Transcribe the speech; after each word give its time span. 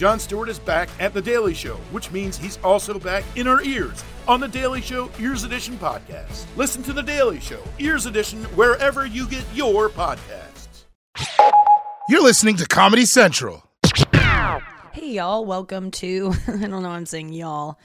Jon 0.00 0.18
Stewart 0.18 0.48
is 0.48 0.58
back 0.58 0.88
at 0.98 1.12
The 1.12 1.20
Daily 1.20 1.52
Show, 1.52 1.74
which 1.92 2.10
means 2.10 2.38
he's 2.38 2.58
also 2.64 2.98
back 2.98 3.22
in 3.36 3.46
our 3.46 3.60
ears 3.60 4.02
on 4.26 4.40
The 4.40 4.48
Daily 4.48 4.80
Show 4.80 5.10
Ears 5.20 5.44
Edition 5.44 5.76
podcast. 5.76 6.46
Listen 6.56 6.82
to 6.84 6.94
The 6.94 7.02
Daily 7.02 7.38
Show 7.38 7.62
Ears 7.78 8.06
Edition 8.06 8.42
wherever 8.56 9.04
you 9.04 9.28
get 9.28 9.44
your 9.52 9.90
podcasts. 9.90 10.84
You're 12.08 12.22
listening 12.22 12.56
to 12.56 12.66
Comedy 12.66 13.04
Central. 13.04 13.62
Hey, 14.94 15.10
y'all. 15.10 15.44
Welcome 15.44 15.90
to, 15.90 16.32
I 16.48 16.52
don't 16.52 16.70
know 16.70 16.80
why 16.80 16.96
I'm 16.96 17.04
saying 17.04 17.34
y'all. 17.34 17.78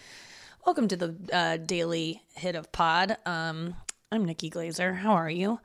Welcome 0.66 0.88
to 0.88 0.96
the 0.96 1.18
uh, 1.34 1.58
daily 1.58 2.22
hit 2.38 2.56
of 2.56 2.72
pod. 2.72 3.18
Um, 3.26 3.76
I'm 4.10 4.24
Nikki 4.24 4.50
Glazer. 4.50 4.96
How 4.96 5.16
are 5.16 5.30
you? 5.30 5.60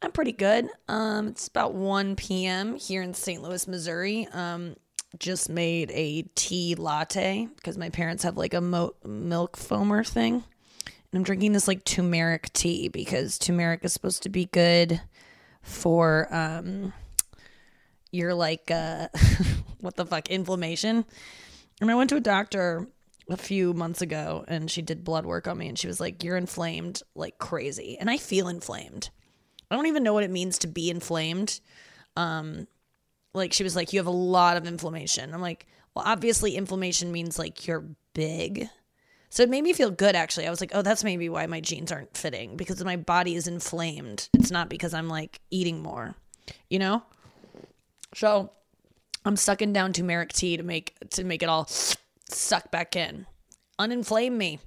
I'm 0.00 0.12
pretty 0.12 0.32
good. 0.32 0.66
Um, 0.88 1.28
it's 1.28 1.48
about 1.48 1.74
1 1.74 2.16
p.m. 2.16 2.76
here 2.76 3.02
in 3.02 3.12
St. 3.12 3.42
Louis, 3.42 3.68
Missouri. 3.68 4.26
Um, 4.32 4.76
just 5.18 5.48
made 5.48 5.90
a 5.92 6.22
tea 6.34 6.74
latte 6.74 7.48
because 7.56 7.76
my 7.76 7.90
parents 7.90 8.22
have 8.22 8.36
like 8.36 8.54
a 8.54 8.60
mo- 8.60 8.94
milk 9.04 9.56
foamer 9.56 10.06
thing. 10.06 10.34
And 10.84 11.18
I'm 11.18 11.24
drinking 11.24 11.52
this 11.52 11.66
like 11.66 11.84
turmeric 11.84 12.52
tea 12.52 12.88
because 12.88 13.38
turmeric 13.38 13.84
is 13.84 13.92
supposed 13.92 14.22
to 14.22 14.28
be 14.28 14.46
good 14.46 15.00
for 15.62 16.26
um 16.30 16.92
your 18.12 18.34
like 18.34 18.70
uh 18.70 19.08
what 19.80 19.96
the 19.96 20.06
fuck 20.06 20.30
inflammation. 20.30 21.04
And 21.80 21.90
I 21.90 21.94
went 21.94 22.10
to 22.10 22.16
a 22.16 22.20
doctor 22.20 22.86
a 23.28 23.36
few 23.36 23.72
months 23.72 24.02
ago 24.02 24.44
and 24.48 24.70
she 24.70 24.82
did 24.82 25.04
blood 25.04 25.24
work 25.24 25.46
on 25.46 25.58
me 25.58 25.68
and 25.68 25.78
she 25.78 25.86
was 25.86 26.00
like 26.00 26.22
you're 26.22 26.36
inflamed 26.36 27.02
like 27.14 27.38
crazy. 27.38 27.96
And 27.98 28.08
I 28.08 28.16
feel 28.16 28.48
inflamed. 28.48 29.10
I 29.70 29.76
don't 29.76 29.86
even 29.86 30.02
know 30.02 30.14
what 30.14 30.24
it 30.24 30.30
means 30.30 30.58
to 30.58 30.68
be 30.68 30.90
inflamed. 30.90 31.60
Um 32.16 32.68
like 33.34 33.52
she 33.52 33.64
was 33.64 33.76
like 33.76 33.92
you 33.92 33.98
have 33.98 34.06
a 34.06 34.10
lot 34.10 34.56
of 34.56 34.66
inflammation. 34.66 35.32
I'm 35.34 35.42
like 35.42 35.66
well 35.94 36.04
obviously 36.06 36.56
inflammation 36.56 37.12
means 37.12 37.38
like 37.38 37.66
you're 37.66 37.84
big. 38.14 38.68
So 39.32 39.44
it 39.44 39.50
made 39.50 39.62
me 39.62 39.72
feel 39.72 39.90
good 39.90 40.16
actually. 40.16 40.46
I 40.46 40.50
was 40.50 40.60
like 40.60 40.72
oh 40.74 40.82
that's 40.82 41.04
maybe 41.04 41.28
why 41.28 41.46
my 41.46 41.60
jeans 41.60 41.92
aren't 41.92 42.16
fitting 42.16 42.56
because 42.56 42.84
my 42.84 42.96
body 42.96 43.34
is 43.34 43.46
inflamed. 43.46 44.28
It's 44.34 44.50
not 44.50 44.68
because 44.68 44.94
i'm 44.94 45.08
like 45.08 45.40
eating 45.50 45.82
more 45.82 46.16
you 46.68 46.78
know? 46.78 47.02
So 48.14 48.50
i'm 49.24 49.36
sucking 49.36 49.72
down 49.72 49.92
turmeric 49.92 50.32
tea 50.32 50.56
to 50.56 50.62
make 50.62 50.94
to 51.10 51.24
make 51.24 51.42
it 51.42 51.48
all 51.48 51.68
suck 52.28 52.70
back 52.70 52.96
in. 52.96 53.26
Uninflame 53.78 54.32
me. 54.32 54.58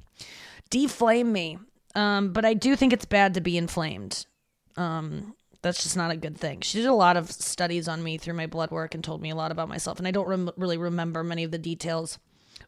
Deflame 0.69 1.31
me. 1.31 1.57
Um 1.95 2.33
but 2.33 2.45
i 2.45 2.53
do 2.53 2.75
think 2.75 2.93
it's 2.93 3.05
bad 3.05 3.33
to 3.33 3.41
be 3.41 3.57
inflamed. 3.57 4.25
Um 4.77 5.35
that's 5.63 5.81
just 5.81 5.97
not 5.97 6.11
a 6.11 6.17
good 6.17 6.37
thing. 6.37 6.61
She 6.61 6.77
did 6.77 6.87
a 6.87 6.93
lot 6.93 7.17
of 7.17 7.31
studies 7.31 7.87
on 7.87 8.03
me 8.03 8.19
through 8.19 8.35
my 8.35 8.45
blood 8.45 8.69
work 8.69 8.93
and 8.93 9.03
told 9.03 9.21
me 9.21 9.31
a 9.31 9.35
lot 9.35 9.51
about 9.51 9.69
myself, 9.69 9.97
and 9.97 10.07
I 10.07 10.11
don't 10.11 10.27
rem- 10.27 10.51
really 10.57 10.77
remember 10.77 11.23
many 11.23 11.43
of 11.43 11.51
the 11.51 11.57
details. 11.57 12.19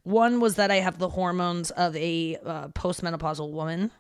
One 0.02 0.40
was 0.40 0.56
that 0.56 0.72
I 0.72 0.78
have 0.78 0.98
the 0.98 1.10
hormones 1.10 1.70
of 1.72 1.96
a 1.96 2.38
uh, 2.44 2.68
postmenopausal 2.70 3.52
woman. 3.52 3.92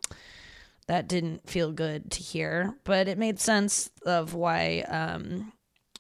That 0.88 1.08
didn't 1.08 1.50
feel 1.50 1.72
good 1.72 2.12
to 2.12 2.22
hear, 2.22 2.76
but 2.84 3.08
it 3.08 3.18
made 3.18 3.40
sense 3.40 3.90
of 4.06 4.36
why, 4.36 4.82
um, 4.82 5.52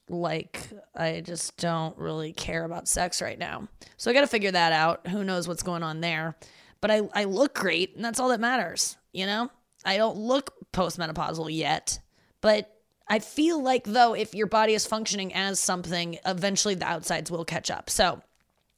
like, 0.08 0.70
I 0.96 1.22
just 1.22 1.58
don't 1.58 1.98
really 1.98 2.34
care 2.34 2.64
about 2.64 2.88
sex 2.88 3.20
right 3.20 3.40
now. 3.40 3.68
So 3.98 4.12
I 4.12 4.14
got 4.14 4.22
to 4.22 4.28
figure 4.28 4.52
that 4.52 4.74
out. 4.74 5.08
Who 5.08 5.24
knows 5.24 5.48
what's 5.48 5.64
going 5.64 5.82
on 5.82 6.02
there? 6.02 6.36
But 6.82 6.92
I, 6.92 7.02
I 7.16 7.24
look 7.24 7.56
great, 7.56 7.96
and 7.96 8.06
that's 8.06 8.20
all 8.20 8.30
that 8.30 8.40
matters, 8.40 8.96
you 9.12 9.26
know? 9.26 9.50
I 9.84 9.98
don't 9.98 10.18
look 10.18 10.54
postmenopausal 10.72 11.48
yet, 11.52 11.98
but 12.42 12.72
I 13.08 13.20
feel 13.20 13.62
like 13.62 13.84
though 13.84 14.14
if 14.14 14.34
your 14.34 14.48
body 14.48 14.74
is 14.74 14.86
functioning 14.86 15.34
as 15.34 15.60
something, 15.60 16.18
eventually 16.26 16.76
the 16.76 16.86
outsides 16.86 17.30
will 17.30 17.46
catch 17.46 17.70
up. 17.70 17.90
So 17.90 18.22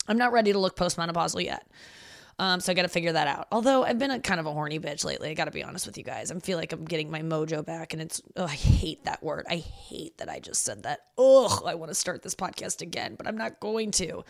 I'm 0.08 0.18
not 0.18 0.32
ready 0.32 0.52
to 0.54 0.60
look 0.60 0.76
postmenopausal 0.76 1.44
yet. 1.44 1.66
Um, 2.40 2.60
so 2.60 2.72
I 2.72 2.76
got 2.76 2.84
to 2.84 2.88
figure 2.88 3.14
that 3.14 3.28
out. 3.28 3.48
Although 3.52 3.84
I've 3.84 3.98
been 3.98 4.12
a 4.12 4.20
kind 4.20 4.40
of 4.40 4.46
a 4.46 4.52
horny 4.52 4.80
bitch 4.80 5.04
lately, 5.04 5.30
I 5.30 5.34
got 5.34 5.46
to 5.46 5.52
be 5.52 5.64
honest 5.64 5.88
with 5.88 5.98
you 5.98 6.04
guys. 6.04 6.32
I 6.32 6.38
feel 6.40 6.60
like 6.60 6.72
I'm 6.72 6.86
getting 6.86 7.10
my 7.10 7.22
mojo 7.22 7.66
back, 7.66 7.94
and 7.94 8.02
it's 8.02 8.22
oh, 8.36 8.46
I 8.46 8.54
hate 8.54 9.06
that 9.06 9.24
word. 9.24 9.48
I 9.50 9.56
hate 9.56 10.20
that 10.20 10.30
I 10.30 10.40
just 10.40 10.64
said 10.64 10.84
that. 10.84 11.00
Ugh, 11.18 11.64
I 11.66 11.74
want 11.74 11.90
to 11.90 11.96
start 11.96 12.22
this 12.22 12.36
podcast 12.36 12.82
again, 12.82 13.16
but 13.16 13.28
I'm 13.28 13.38
not 13.38 13.60
going 13.60 13.90
to. 13.92 14.24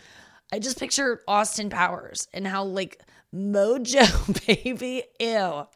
I 0.50 0.58
just 0.58 0.80
picture 0.80 1.20
Austin 1.28 1.68
Powers 1.68 2.28
and 2.32 2.46
how 2.46 2.64
like 2.64 3.02
mojo 3.34 4.46
baby. 4.46 5.02
Ew. 5.20 5.66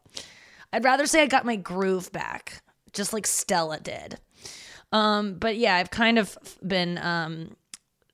I'd 0.71 0.83
rather 0.83 1.05
say 1.05 1.21
I 1.21 1.27
got 1.27 1.45
my 1.45 1.55
groove 1.55 2.11
back 2.11 2.62
just 2.93 3.13
like 3.13 3.27
Stella 3.27 3.79
did. 3.79 4.19
Um, 4.91 5.35
but 5.35 5.57
yeah, 5.57 5.75
I've 5.75 5.89
kind 5.89 6.19
of 6.19 6.37
been 6.65 6.99
um, 6.99 7.55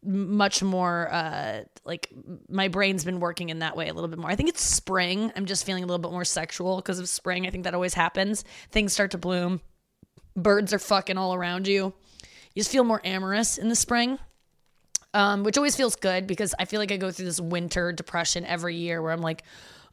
much 0.04 0.64
more 0.64 1.10
uh, 1.12 1.64
like 1.84 2.10
my 2.48 2.70
brain's 2.70 3.04
been 3.04 3.20
working 3.20 3.50
in 3.50 3.60
that 3.60 3.76
way 3.76 3.90
a 3.90 3.94
little 3.94 4.08
bit 4.08 4.18
more. 4.18 4.30
I 4.30 4.36
think 4.36 4.50
it's 4.50 4.62
spring. 4.62 5.32
I'm 5.36 5.46
just 5.46 5.66
feeling 5.66 5.84
a 5.84 5.88
little 5.88 6.00
bit 6.00 6.12
more 6.12 6.26
sexual 6.26 6.78
because 6.78 7.00
of 7.00 7.10
spring. 7.10 7.46
I 7.46 7.50
think 7.50 7.66
that 7.66 7.74
always 7.74 7.94
happens. 7.94 8.46
Things 8.72 8.94
start 8.94 9.12
to 9.12 9.18
bloom. 9.18 9.60
Birds 10.36 10.74
are 10.74 10.80
fucking 10.80 11.18
all 11.18 11.34
around 11.34 11.68
you. 11.68 11.94
You 12.54 12.62
just 12.62 12.72
feel 12.72 12.86
more 12.86 13.02
amorous 13.04 13.58
in 13.58 13.68
the 13.68 13.76
spring. 13.76 14.20
Um, 15.12 15.44
which 15.44 15.58
always 15.58 15.76
feels 15.76 15.96
good 15.96 16.28
because 16.28 16.54
I 16.60 16.66
feel 16.66 16.80
like 16.80 16.92
I 16.92 16.98
go 16.98 17.10
through 17.10 17.26
this 17.26 17.42
winter 17.42 17.92
depression 17.92 18.46
every 18.46 18.76
year 18.76 19.02
where 19.02 19.12
I'm 19.12 19.24
like, 19.24 19.44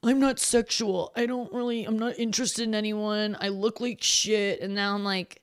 I'm 0.03 0.21
not 0.21 0.39
sexual. 0.39 1.13
I 1.17 1.27
don't 1.27 1.53
really, 1.53 1.85
I'm 1.85 1.99
not 1.99 2.19
interested 2.19 2.65
in 2.65 2.75
anyone. 2.75 3.37
I 3.41 3.49
look 3.49 3.81
like 3.81 4.03
shit. 4.03 4.61
And 4.61 4.75
now 4.75 4.95
I'm 4.95 5.05
like, 5.05 5.43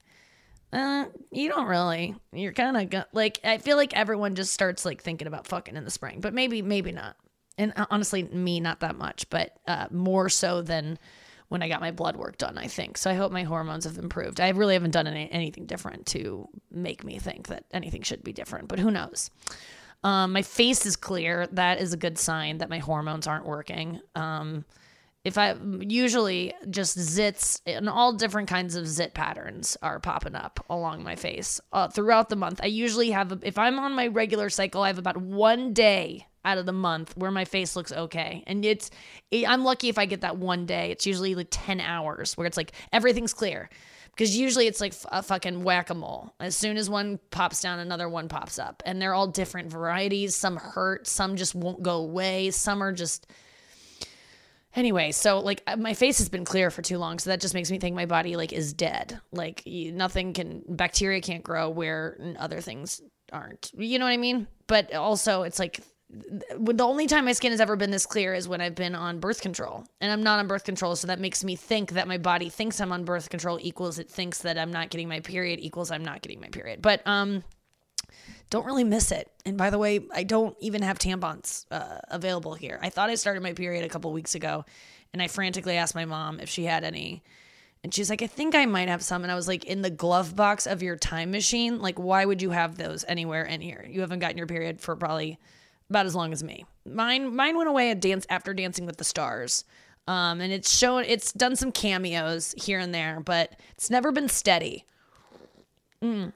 uh, 0.72 1.06
you 1.31 1.50
don't 1.50 1.68
really. 1.68 2.16
You're 2.31 2.53
kind 2.53 2.78
of 2.78 2.90
go- 2.90 3.03
like, 3.13 3.40
I 3.44 3.58
feel 3.58 3.78
like 3.78 3.96
everyone 3.96 4.36
just 4.36 4.53
starts 4.53 4.86
like 4.86 5.02
thinking 5.02 5.28
about 5.28 5.47
fucking 5.47 5.75
in 5.75 5.84
the 5.84 5.92
spring, 5.92 6.19
but 6.22 6.34
maybe, 6.34 6.62
maybe 6.62 6.92
not. 6.92 7.16
And 7.58 7.74
uh, 7.75 7.86
honestly, 7.92 8.24
me, 8.24 8.59
not 8.59 8.80
that 8.80 8.97
much, 8.97 9.30
but 9.30 9.58
uh, 9.68 9.88
more 9.92 10.30
so 10.30 10.62
than 10.62 10.97
when 11.50 11.62
I 11.62 11.68
got 11.68 11.81
my 11.81 11.92
blood 11.92 12.16
work 12.16 12.40
done, 12.40 12.58
I 12.58 12.66
think. 12.66 12.97
So 12.97 13.12
I 13.12 13.13
hope 13.13 13.31
my 13.31 13.44
hormones 13.44 13.86
have 13.86 14.00
improved. 14.00 14.42
I 14.42 14.50
really 14.50 14.74
haven't 14.74 14.92
done 14.92 15.06
any, 15.06 15.31
anything 15.31 15.68
different 15.68 16.08
to 16.08 16.47
make 16.72 17.03
me 17.03 17.19
think 17.19 17.50
that 17.50 17.66
anything 17.72 18.02
should 18.02 18.24
be 18.24 18.34
different, 18.34 18.68
but 18.68 18.80
who 18.80 18.90
knows? 18.90 19.30
Um, 20.03 20.34
my 20.34 20.41
face 20.41 20.86
is 20.86 20.96
clear. 20.96 21.47
That 21.47 21.80
is 21.80 21.94
a 21.94 21.97
good 21.97 22.18
sign 22.18 22.58
that 22.59 22.69
my 22.69 22.80
hormones 22.80 23.28
aren't 23.28 23.46
working. 23.46 24.00
Um, 24.16 24.66
if 25.24 25.38
I 25.38 25.56
usually 25.80 26.53
just 26.69 26.97
zits 26.97 27.62
and 27.66 27.88
all 27.88 28.12
different 28.13 28.50
kinds 28.50 28.75
of 28.75 28.86
zit 28.86 29.13
patterns 29.13 29.78
are 29.81 30.00
popping 30.00 30.36
up 30.36 30.63
along 30.69 31.03
my 31.03 31.16
face 31.16 31.62
uh, 31.72 31.88
throughout 31.88 32.28
the 32.28 32.36
month. 32.36 32.59
I 32.62 32.66
usually 32.66 33.12
have, 33.12 33.42
if 33.44 33.58
I'm 33.58 33.80
on 33.80 33.94
my 33.94 34.08
regular 34.08 34.50
cycle, 34.50 34.81
I 34.81 34.88
have 34.88 34.97
about 34.97 35.16
one 35.16 35.74
day 35.74 36.28
out 36.44 36.58
of 36.58 36.66
the 36.66 36.74
month 36.74 37.16
where 37.16 37.31
my 37.31 37.46
face 37.46 37.78
looks 37.78 37.94
okay. 37.94 38.44
And 38.47 38.66
it's, 38.66 38.92
it, 39.31 39.47
I'm 39.47 39.63
lucky 39.63 39.88
if 39.88 39.97
I 39.97 40.06
get 40.06 40.22
that 40.22 40.38
one 40.38 40.66
day. 40.66 40.92
It's 40.92 41.06
usually 41.06 41.36
like 41.36 41.47
10 41.50 41.80
hours 41.80 42.36
where 42.36 42.46
it's 42.46 42.58
like 42.58 42.74
everything's 42.92 43.34
clear 43.34 43.69
because 44.13 44.38
usually 44.38 44.68
it's 44.68 44.79
like 44.79 44.94
a 45.12 45.24
fucking 45.24 45.63
whack-a-mole. 45.63 46.34
As 46.40 46.56
soon 46.56 46.78
as 46.78 46.90
one 46.90 47.19
pops 47.31 47.62
down 47.62 47.79
another 47.79 48.07
one 48.07 48.28
pops 48.28 48.59
up. 48.59 48.84
And 48.85 49.01
they're 49.01 49.13
all 49.16 49.28
different 49.28 49.72
varieties. 49.72 50.35
Some 50.35 50.57
hurt 50.57 51.07
some 51.07 51.35
just 51.35 51.56
won't 51.56 51.81
go 51.81 51.97
away. 51.97 52.51
Some 52.51 52.84
are 52.84 52.94
just 52.94 53.28
anyway 54.75 55.12
so 55.12 55.40
like 55.40 55.62
my 55.78 55.94
face 55.94 56.18
has 56.18 56.29
been 56.29 56.46
clear 56.46 56.72
for 56.72 56.81
too 56.81 56.97
long 56.97 57.19
so 57.19 57.29
that 57.29 57.40
just 57.40 57.53
makes 57.53 57.69
me 57.69 57.78
think 57.78 57.96
my 57.96 58.06
body 58.06 58.35
like 58.35 58.53
is 58.53 58.74
dead. 58.74 59.19
Like 59.31 59.63
nothing 59.66 60.34
can 60.34 60.63
bacteria 60.68 61.22
can't 61.22 61.44
grow 61.44 61.69
where 61.69 62.35
other 62.38 62.62
things 62.62 63.01
aren't. 63.31 63.72
You 63.75 63.97
know 63.97 64.06
what 64.06 64.12
i 64.12 64.18
mean? 64.18 64.47
But 64.68 64.94
also 64.94 65.41
it's 65.41 65.57
like 65.57 65.80
the 66.59 66.85
only 66.85 67.07
time 67.07 67.25
my 67.25 67.34
skin 67.34 67.51
has 67.51 67.59
ever 67.59 67.75
been 67.75 67.91
this 67.91 68.06
clear 68.06 68.34
is 68.34 68.47
when 68.47 68.62
I've 68.62 68.75
been 68.75 68.96
on 68.96 69.19
birth 69.19 69.41
control. 69.41 69.85
And 70.00 70.12
I'm 70.12 70.24
not 70.24 70.40
on 70.40 70.47
birth 70.47 70.63
control, 70.63 70.96
so 70.96 71.07
that 71.07 71.19
makes 71.19 71.44
me 71.44 71.56
think 71.56 71.91
that 71.94 72.07
my 72.07 72.18
body 72.18 72.50
thinks 72.50 72.79
I'm 72.79 72.91
on 72.91 73.03
birth 73.03 73.29
control 73.29 73.57
equals 73.62 74.00
it 74.00 74.09
thinks 74.09 74.40
that 74.40 74.57
I'm 74.57 74.72
not 74.72 74.90
getting 74.90 75.09
my 75.09 75.19
period 75.19 75.59
equals 75.59 75.91
I'm 75.91 76.06
not 76.06 76.22
getting 76.22 76.40
my 76.40 76.50
period. 76.50 76.81
But 76.81 77.01
um 77.06 77.44
don't 78.50 78.66
really 78.68 78.84
miss 78.84 79.12
it. 79.12 79.31
And 79.47 79.57
by 79.57 79.72
the 79.72 79.79
way, 79.79 80.01
I 80.13 80.24
don't 80.24 80.56
even 80.59 80.84
have 80.84 81.00
tampons 81.00 81.66
uh, 81.72 81.97
available 82.09 82.54
here. 82.54 82.77
I 82.83 82.89
thought 82.92 83.10
I 83.10 83.15
started 83.15 83.42
my 83.42 83.54
period 83.54 83.83
a 83.83 83.89
couple 83.89 84.13
weeks 84.13 84.36
ago, 84.36 84.63
and 85.12 85.24
I 85.24 85.27
frantically 85.27 85.75
asked 85.77 85.95
my 85.95 86.06
mom 86.06 86.39
if 86.39 86.50
she 86.50 86.65
had 86.65 86.83
any. 86.83 87.24
And 87.83 87.92
she's 87.92 88.12
like, 88.12 88.21
I 88.21 88.27
think 88.27 88.54
I 88.54 88.68
might 88.68 88.89
have 88.89 89.01
some. 89.01 89.24
And 89.24 89.31
I 89.31 89.36
was 89.36 89.48
like, 89.48 89.65
in 89.65 89.81
the 89.81 89.89
glove 89.89 90.36
box 90.36 90.68
of 90.68 90.83
your 90.83 90.95
time 90.95 91.31
machine? 91.31 91.81
Like, 91.81 91.98
why 91.98 92.25
would 92.25 92.44
you 92.44 92.51
have 92.51 92.77
those 92.77 93.04
anywhere 93.07 93.44
in 93.44 93.60
here? 93.60 93.86
You 93.89 94.01
haven't 94.01 94.19
gotten 94.19 94.38
your 94.38 94.45
period 94.45 94.80
for 94.80 94.95
probably 94.95 95.39
about 95.94 96.07
as 96.07 96.16
long 96.16 96.34
as 96.34 96.44
me. 96.44 96.66
Mine 96.86 97.36
mine 97.36 97.56
went 97.56 97.69
away 97.69 97.92
at 97.92 98.00
dance 98.01 98.25
after 98.30 98.51
Dancing 98.54 98.88
with 98.88 98.98
the 98.98 99.04
Stars. 99.04 99.63
Um, 100.07 100.42
and 100.42 100.51
it's 100.51 100.75
shown 100.75 101.06
it's 101.06 101.31
done 101.31 101.56
some 101.56 101.72
cameos 101.72 102.54
here 102.57 102.80
and 102.80 102.94
there, 102.94 103.22
but 103.22 103.54
it's 103.75 103.90
never 103.90 104.12
been 104.12 104.28
steady. 104.28 104.86
Mm, 106.01 106.34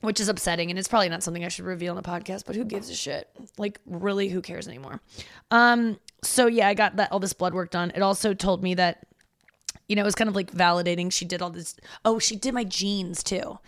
which 0.00 0.20
is 0.20 0.28
upsetting, 0.28 0.70
and 0.70 0.78
it's 0.78 0.88
probably 0.88 1.08
not 1.08 1.22
something 1.22 1.44
I 1.44 1.48
should 1.48 1.66
reveal 1.66 1.92
in 1.92 1.98
a 1.98 2.02
podcast, 2.02 2.44
but 2.46 2.56
who 2.56 2.64
gives 2.64 2.88
a 2.88 2.94
shit? 2.94 3.28
Like, 3.58 3.80
really, 3.84 4.28
who 4.28 4.40
cares 4.40 4.66
anymore? 4.66 5.00
Um, 5.50 5.98
so 6.22 6.46
yeah, 6.46 6.68
I 6.68 6.74
got 6.74 6.96
that 6.96 7.12
all 7.12 7.20
this 7.20 7.34
blood 7.34 7.52
work 7.52 7.70
done. 7.70 7.92
It 7.94 8.00
also 8.00 8.32
told 8.32 8.62
me 8.62 8.74
that, 8.74 9.06
you 9.88 9.96
know, 9.96 10.02
it 10.02 10.06
was 10.06 10.14
kind 10.14 10.28
of 10.28 10.36
like 10.36 10.52
validating. 10.52 11.12
She 11.12 11.26
did 11.26 11.42
all 11.42 11.50
this. 11.50 11.76
Oh, 12.04 12.18
she 12.18 12.36
did 12.36 12.54
my 12.54 12.64
jeans 12.64 13.22
too. 13.22 13.58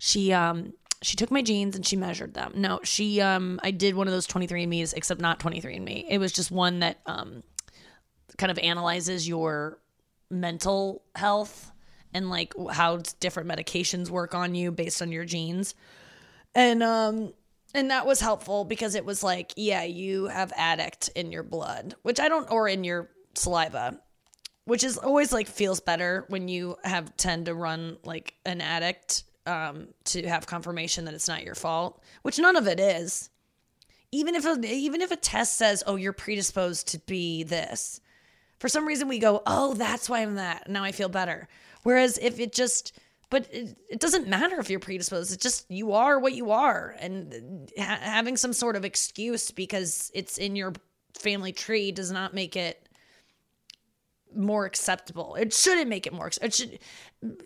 She 0.00 0.32
um 0.32 0.72
she 1.02 1.16
took 1.16 1.30
my 1.30 1.42
genes 1.42 1.76
and 1.76 1.86
she 1.86 1.96
measured 1.96 2.34
them. 2.34 2.52
No, 2.54 2.80
she 2.82 3.20
um 3.20 3.60
I 3.62 3.70
did 3.70 3.94
one 3.94 4.06
of 4.06 4.12
those 4.12 4.26
23andme's 4.26 4.92
except 4.92 5.20
not 5.20 5.40
23andme. 5.40 6.04
It 6.08 6.18
was 6.18 6.32
just 6.32 6.50
one 6.50 6.80
that 6.80 7.00
um 7.06 7.42
kind 8.36 8.50
of 8.50 8.58
analyzes 8.58 9.28
your 9.28 9.78
mental 10.30 11.02
health 11.14 11.72
and 12.12 12.30
like 12.30 12.54
how 12.72 12.98
different 13.18 13.48
medications 13.48 14.10
work 14.10 14.34
on 14.34 14.54
you 14.54 14.70
based 14.70 15.00
on 15.02 15.12
your 15.12 15.24
genes. 15.24 15.74
And 16.54 16.82
um 16.82 17.32
and 17.72 17.90
that 17.90 18.04
was 18.04 18.20
helpful 18.20 18.64
because 18.64 18.94
it 18.94 19.04
was 19.04 19.22
like, 19.22 19.52
yeah, 19.56 19.84
you 19.84 20.26
have 20.26 20.52
addict 20.56 21.08
in 21.14 21.30
your 21.30 21.44
blood, 21.44 21.94
which 22.02 22.18
I 22.18 22.28
don't 22.28 22.50
or 22.50 22.68
in 22.68 22.84
your 22.84 23.10
saliva, 23.34 24.00
which 24.64 24.84
is 24.84 24.98
always 24.98 25.32
like 25.32 25.46
feels 25.46 25.80
better 25.80 26.24
when 26.28 26.48
you 26.48 26.76
have 26.84 27.16
tend 27.16 27.46
to 27.46 27.54
run 27.54 27.96
like 28.04 28.34
an 28.44 28.60
addict 28.60 29.24
um 29.46 29.88
to 30.04 30.26
have 30.28 30.46
confirmation 30.46 31.04
that 31.04 31.14
it's 31.14 31.28
not 31.28 31.44
your 31.44 31.54
fault, 31.54 32.02
which 32.22 32.38
none 32.38 32.56
of 32.56 32.66
it 32.66 32.80
is. 32.80 33.30
Even 34.12 34.34
if 34.34 34.44
a, 34.44 34.58
even 34.66 35.00
if 35.00 35.10
a 35.10 35.16
test 35.16 35.56
says, 35.56 35.84
"Oh, 35.86 35.96
you're 35.96 36.12
predisposed 36.12 36.88
to 36.88 36.98
be 37.00 37.42
this." 37.42 38.00
For 38.58 38.68
some 38.68 38.86
reason 38.86 39.08
we 39.08 39.18
go, 39.18 39.42
"Oh, 39.46 39.74
that's 39.74 40.08
why 40.08 40.20
I'm 40.20 40.34
that." 40.34 40.68
Now 40.68 40.84
I 40.84 40.92
feel 40.92 41.08
better. 41.08 41.48
Whereas 41.82 42.18
if 42.18 42.40
it 42.40 42.52
just 42.52 42.92
but 43.30 43.46
it, 43.52 43.78
it, 43.88 44.00
doesn't 44.00 44.26
matter 44.26 44.58
if 44.58 44.68
you're 44.68 44.80
predisposed. 44.80 45.32
It's 45.32 45.42
just 45.42 45.70
you 45.70 45.92
are 45.92 46.18
what 46.18 46.34
you 46.34 46.50
are, 46.50 46.96
and 46.98 47.70
ha- 47.78 48.00
having 48.02 48.36
some 48.36 48.52
sort 48.52 48.74
of 48.74 48.84
excuse 48.84 49.52
because 49.52 50.10
it's 50.14 50.36
in 50.36 50.56
your 50.56 50.72
family 51.14 51.52
tree 51.52 51.92
does 51.92 52.10
not 52.10 52.34
make 52.34 52.56
it 52.56 52.88
more 54.36 54.64
acceptable. 54.64 55.34
It 55.34 55.52
shouldn't 55.52 55.88
make 55.88 56.06
it 56.06 56.12
more. 56.12 56.30
It 56.40 56.54
should, 56.54 56.78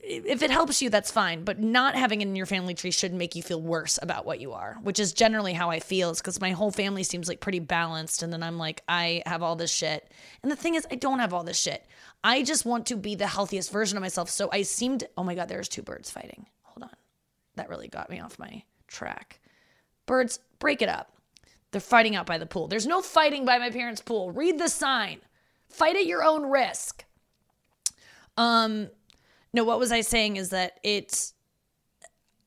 if 0.03 0.43
it 0.43 0.51
helps 0.51 0.83
you, 0.83 0.91
that's 0.91 1.11
fine. 1.11 1.45
But 1.45 1.59
not 1.59 1.95
having 1.95 2.21
it 2.21 2.29
in 2.29 2.37
your 2.37 2.47
family 2.47 2.75
tree 2.75 2.91
should 2.91 3.13
make 3.13 3.35
you 3.35 3.43
feel 3.43 3.61
worse 3.61 3.99
about 4.03 4.27
what 4.27 4.41
you 4.41 4.53
are, 4.53 4.79
which 4.83 4.99
is 4.99 5.13
generally 5.13 5.53
how 5.53 5.71
I 5.71 5.81
feel. 5.81 6.11
Is 6.11 6.21
because 6.21 6.41
my 6.41 6.51
whole 6.51 6.71
family 6.71 7.03
seems 7.03 7.29
like 7.29 7.41
pretty 7.41 7.61
balanced, 7.61 8.23
and 8.23 8.33
then 8.33 8.43
I'm 8.43 8.59
like, 8.59 8.83
I 8.89 9.23
have 9.27 9.43
all 9.43 9.57
this 9.57 9.73
shit, 9.73 10.11
and 10.43 10.51
the 10.51 10.57
thing 10.57 10.75
is, 10.75 10.87
I 10.91 10.95
don't 10.95 11.19
have 11.19 11.33
all 11.33 11.45
this 11.45 11.59
shit. 11.59 11.87
I 12.23 12.43
just 12.43 12.65
want 12.65 12.87
to 12.87 12.97
be 12.97 13.15
the 13.15 13.27
healthiest 13.27 13.71
version 13.71 13.99
of 13.99 14.03
myself. 14.03 14.31
So 14.31 14.49
I 14.53 14.63
seemed, 14.63 15.05
oh 15.17 15.25
my 15.25 15.35
god, 15.35 15.49
there's 15.49 15.69
two 15.69 15.83
birds 15.83 16.11
fighting. 16.11 16.47
Hold 16.63 16.85
on, 16.85 16.97
that 17.57 17.69
really 17.69 17.89
got 17.89 18.11
me 18.11 18.21
off 18.21 18.39
my 18.39 18.63
track. 18.89 19.41
Birds, 20.07 20.39
break 20.59 20.83
it 20.83 20.89
up. 20.89 21.11
They're 21.71 21.81
fighting 21.81 22.15
out 22.15 22.27
by 22.27 22.39
the 22.39 22.47
pool. 22.47 22.69
There's 22.69 22.87
no 22.87 23.03
fighting 23.03 23.45
by 23.45 23.59
my 23.59 23.71
parents' 23.71 24.01
pool. 24.01 24.31
Read 24.31 24.61
the 24.61 24.69
sign. 24.69 25.21
Fight 25.75 25.97
at 25.97 26.06
your 26.06 26.23
own 26.23 26.50
risk. 26.50 27.05
Um, 28.37 28.88
no, 29.53 29.65
what 29.65 29.81
was 29.81 29.91
I 29.91 30.03
saying 30.03 30.37
is 30.37 30.50
that 30.50 30.79
it's 30.85 31.35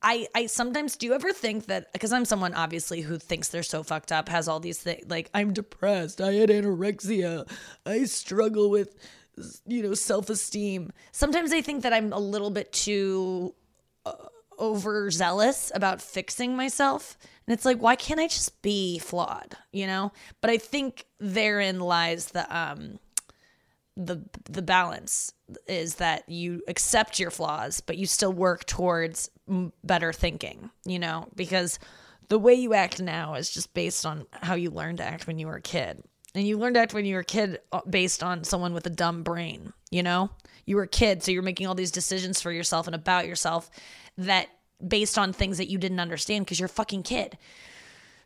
I 0.02 0.28
I 0.34 0.46
sometimes 0.46 0.96
do 0.96 1.14
ever 1.14 1.34
think 1.34 1.66
that 1.66 1.92
because 1.92 2.14
I'm 2.14 2.24
someone 2.24 2.54
obviously 2.54 3.02
who 3.02 3.18
thinks 3.18 3.50
they're 3.50 3.64
so 3.64 3.84
fucked 3.84 4.14
up, 4.14 4.30
has 4.30 4.48
all 4.48 4.62
these 4.62 4.80
things 4.80 5.10
like 5.10 5.30
I'm 5.34 5.52
depressed, 5.52 6.22
I 6.22 6.34
had 6.34 6.50
anorexia, 6.50 7.50
I 7.86 8.06
struggle 8.06 8.70
with 8.70 8.96
you 9.66 9.84
know 9.84 9.94
self-esteem. 9.94 10.94
Sometimes 11.12 11.52
I 11.52 11.62
think 11.62 11.84
that 11.84 11.92
I'm 11.92 12.14
a 12.14 12.20
little 12.20 12.50
bit 12.50 12.72
too 12.72 13.56
uh, 14.06 14.14
overzealous 14.58 15.70
about 15.76 16.02
fixing 16.02 16.56
myself. 16.56 17.18
And 17.46 17.54
it's 17.54 17.66
like, 17.66 17.82
why 17.82 17.96
can't 17.98 18.20
I 18.20 18.28
just 18.28 18.62
be 18.62 19.00
flawed, 19.00 19.58
you 19.74 19.86
know? 19.86 20.14
But 20.40 20.50
I 20.50 20.58
think 20.58 21.06
therein 21.20 21.82
lies 21.82 22.28
the 22.28 22.46
um 22.56 23.00
the 23.98 24.24
the 24.46 24.62
balance 24.62 25.34
is 25.68 25.96
that 25.96 26.28
you 26.30 26.62
accept 26.68 27.20
your 27.20 27.32
flaws 27.32 27.82
but 27.82 27.98
you 27.98 28.06
still 28.06 28.32
work 28.32 28.66
towards 28.66 29.32
better 29.84 30.14
thinking 30.14 30.70
you 30.86 31.00
know 31.00 31.28
because 31.36 31.80
the 32.30 32.40
way 32.40 32.54
you 32.54 32.74
act 32.74 33.02
now 33.02 33.36
is 33.36 33.50
just 33.50 33.74
based 33.74 34.06
on 34.06 34.26
how 34.32 34.56
you 34.56 34.70
learned 34.70 34.98
to 34.98 35.04
act 35.04 35.28
when 35.28 35.40
you 35.40 35.48
were 35.48 35.56
a 35.56 35.62
kid. 35.62 36.04
And 36.36 36.46
you 36.46 36.58
learned 36.58 36.76
to 36.76 36.82
act 36.82 36.94
when 36.94 37.06
you 37.06 37.16
were 37.16 37.22
a 37.22 37.26
kid 37.26 37.60
uh, 37.72 37.82
based 37.90 38.22
on 38.22 38.44
someone 38.44 38.74
with 38.74 38.86
a 38.86 38.92
dumb 38.92 39.24
brain 39.24 39.74
you 39.92 40.04
know? 40.04 40.30
You 40.66 40.76
were 40.76 40.84
a 40.84 40.88
kid 40.88 41.24
so 41.24 41.32
you're 41.32 41.44
making 41.44 41.68
all 41.68 41.76
these 41.76 41.92
decisions 41.92 42.42
for 42.42 42.52
yourself 42.52 42.88
and 42.88 42.96
about 42.96 43.26
yourself 43.26 43.70
that 44.18 44.48
based 44.86 45.18
on 45.18 45.32
things 45.32 45.58
that 45.60 45.70
you 45.70 45.78
didn't 45.78 46.02
understand 46.02 46.46
because 46.46 46.60
you're 46.60 46.68
a 46.68 46.70
fucking 46.70 47.04
kid 47.04 47.38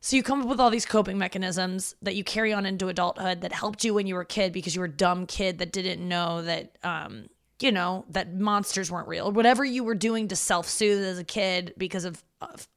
so 0.02 0.16
you 0.16 0.24
come 0.24 0.42
up 0.42 0.48
with 0.48 0.60
all 0.60 0.70
these 0.70 0.86
coping 0.86 1.18
mechanisms 1.18 1.96
that 2.02 2.16
you 2.16 2.24
carry 2.24 2.52
on 2.52 2.66
into 2.66 2.90
adulthood 2.90 3.42
that 3.42 3.54
helped 3.54 3.84
you 3.84 3.94
when 3.94 4.08
you 4.08 4.16
were 4.16 4.22
a 4.22 4.26
kid 4.26 4.52
because 4.52 4.76
you 4.76 4.82
were 4.82 4.88
a 4.88 4.92
dumb 4.92 5.26
kid 5.26 5.60
that 5.60 5.72
didn't 5.72 6.06
know 6.06 6.42
that 6.42 6.78
um, 6.84 7.30
you 7.62 7.72
know, 7.72 8.06
that 8.10 8.34
monsters 8.34 8.92
weren't 8.92 9.08
real. 9.08 9.32
Whatever 9.32 9.64
you 9.64 9.84
were 9.84 9.96
doing 9.96 10.28
to 10.30 10.36
self-soothe 10.36 11.04
as 11.04 11.20
a 11.20 11.24
kid 11.24 11.74
because 11.78 12.06
of 12.06 12.24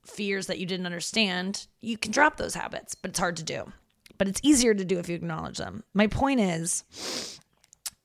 fears 0.05 0.47
that 0.47 0.59
you 0.59 0.67
didn't 0.67 0.87
understand, 0.87 1.67
you 1.81 1.97
can 1.97 2.13
drop 2.13 2.37
those 2.37 2.55
habits, 2.55 2.95
but 2.95 3.11
it's 3.11 3.19
hard 3.19 3.37
to 3.39 3.43
do. 3.43 3.73
But 4.19 4.29
it's 4.29 4.41
easier 4.45 4.75
to 4.75 4.85
do 4.85 4.99
if 4.99 5.09
you 5.09 5.15
acknowledge 5.15 5.59
them. 5.59 5.85
My 5.95 6.07
point 6.07 6.41
is 6.41 7.41